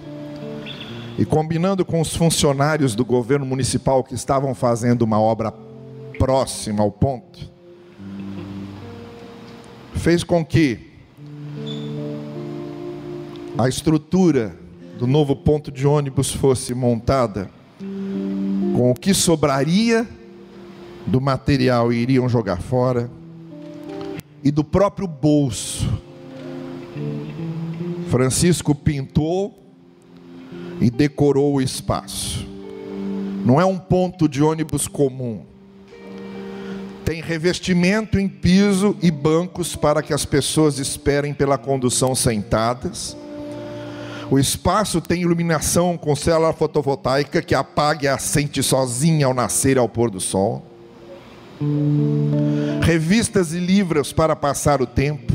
[1.19, 5.53] E combinando com os funcionários do governo municipal que estavam fazendo uma obra
[6.19, 7.51] próxima ao ponto,
[9.95, 10.89] fez com que
[13.57, 14.57] a estrutura
[14.99, 17.51] do novo ponto de ônibus fosse montada
[18.77, 20.07] com o que sobraria
[21.07, 23.11] do material iriam jogar fora
[24.43, 25.89] e do próprio bolso.
[28.09, 29.59] Francisco pintou
[30.81, 32.47] e decorou o espaço.
[33.45, 35.43] Não é um ponto de ônibus comum.
[37.05, 43.17] Tem revestimento em piso e bancos para que as pessoas esperem pela condução sentadas.
[44.31, 49.81] O espaço tem iluminação com célula fotovoltaica que apaga e acende sozinha ao nascer e
[49.81, 50.63] ao pôr do sol.
[52.83, 55.33] Revistas e livros para passar o tempo.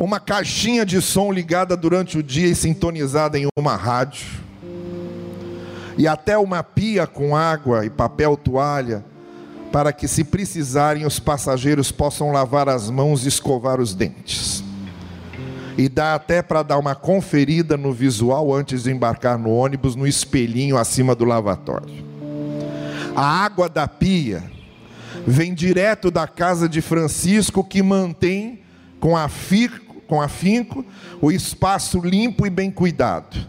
[0.00, 4.26] Uma caixinha de som ligada durante o dia e sintonizada em uma rádio.
[5.96, 9.04] E até uma pia com água e papel toalha
[9.70, 14.67] para que, se precisarem, os passageiros possam lavar as mãos e escovar os dentes.
[15.78, 20.08] E dá até para dar uma conferida no visual antes de embarcar no ônibus, no
[20.08, 22.04] espelhinho acima do lavatório.
[23.14, 24.42] A água da pia
[25.24, 28.60] vem direto da casa de Francisco, que mantém
[28.98, 30.84] com afinco, com afinco
[31.20, 33.46] o espaço limpo e bem cuidado.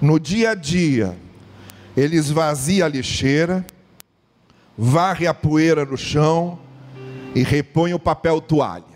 [0.00, 1.16] No dia a dia,
[1.96, 3.66] ele esvazia a lixeira,
[4.78, 6.58] varre a poeira no chão
[7.34, 8.93] e repõe o papel toalha.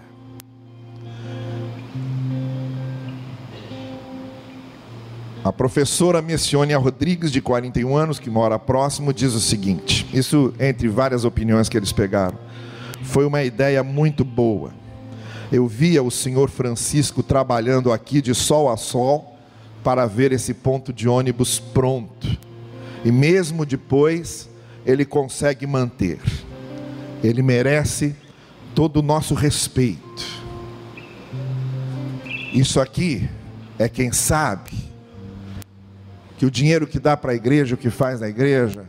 [5.48, 10.88] A professora Messiônia Rodrigues, de 41 anos, que mora próximo, diz o seguinte: isso entre
[10.88, 12.36] várias opiniões que eles pegaram.
[13.02, 14.74] Foi uma ideia muito boa.
[15.50, 19.38] Eu via o senhor Francisco trabalhando aqui de sol a sol
[19.82, 22.28] para ver esse ponto de ônibus pronto.
[23.02, 24.50] E mesmo depois,
[24.84, 26.20] ele consegue manter.
[27.24, 28.14] Ele merece
[28.74, 30.26] todo o nosso respeito.
[32.52, 33.26] Isso aqui
[33.78, 34.87] é quem sabe
[36.38, 38.86] que o dinheiro que dá para a igreja, o que faz na igreja,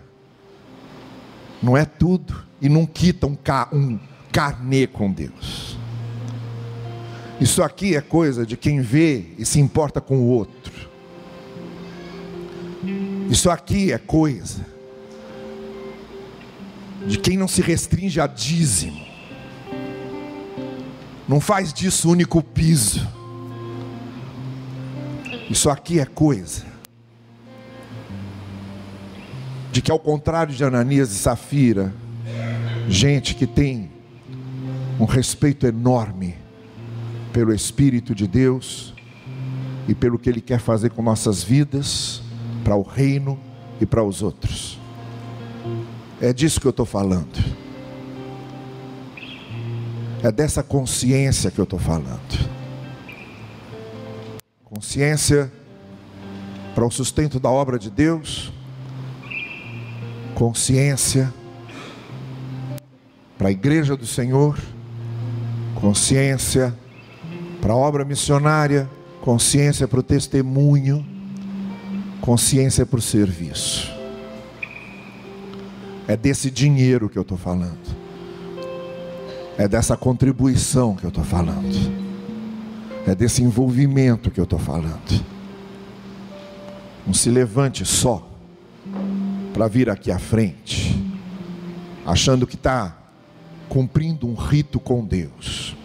[1.61, 3.99] não é tudo e não quita um, ca, um
[4.31, 5.75] carnê com Deus.
[7.41, 10.87] Isso aqui é coisa de quem vê e se importa com o outro.
[13.29, 14.63] Isso aqui é coisa
[17.07, 19.07] de quem não se restringe a dízimo,
[21.27, 23.07] não faz disso único piso.
[25.49, 26.69] Isso aqui é coisa
[29.71, 31.93] de que, ao contrário de Ananias e Safira,
[32.87, 33.91] gente que tem
[34.99, 36.35] um respeito enorme
[37.31, 38.93] pelo Espírito de Deus
[39.87, 42.21] e pelo que Ele quer fazer com nossas vidas,
[42.63, 43.39] para o reino
[43.79, 44.79] e para os outros.
[46.21, 47.59] É disso que eu estou falando.
[50.21, 52.49] É dessa consciência que eu estou falando.
[54.65, 55.51] Consciência
[56.75, 58.51] para o sustento da obra de Deus,
[60.39, 61.33] consciência
[63.37, 64.57] para a igreja do Senhor,
[65.75, 66.73] consciência
[67.61, 71.05] para a obra missionária, consciência para o testemunho,
[72.21, 73.91] consciência para o serviço.
[76.07, 77.99] É desse dinheiro que eu estou falando.
[79.57, 81.91] É dessa contribuição que eu estou falando.
[83.05, 85.21] É desse envolvimento que eu estou falando.
[87.05, 88.28] Não se levante só
[89.59, 90.97] para vir aqui à frente,
[92.05, 92.97] achando que está
[93.67, 95.75] cumprindo um rito com Deus.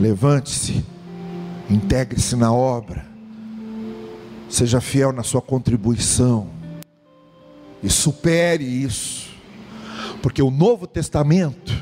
[0.00, 0.84] Levante-se,
[1.70, 3.06] integre-se na obra,
[4.48, 6.50] seja fiel na sua contribuição
[7.80, 9.30] e supere isso,
[10.20, 11.72] porque o Novo Testamento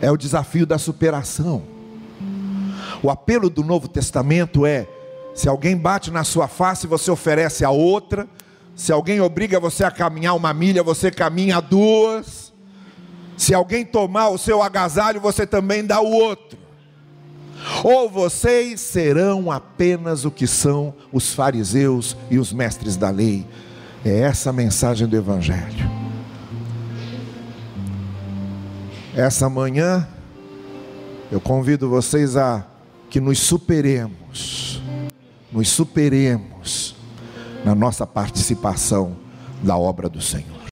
[0.00, 1.62] É o desafio da superação.
[3.02, 4.88] O apelo do Novo Testamento é:
[5.34, 8.26] se alguém bate na sua face, você oferece a outra.
[8.76, 12.52] Se alguém obriga você a caminhar uma milha, você caminha duas.
[13.36, 16.58] Se alguém tomar o seu agasalho, você também dá o outro.
[17.82, 23.46] Ou vocês serão apenas o que são os fariseus e os mestres da lei.
[24.04, 26.04] É essa a mensagem do Evangelho.
[29.16, 30.06] Essa manhã,
[31.30, 32.66] eu convido vocês a
[33.08, 34.82] que nos superemos,
[35.52, 36.93] nos superemos
[37.64, 39.16] na nossa participação
[39.62, 40.54] da obra do Senhor.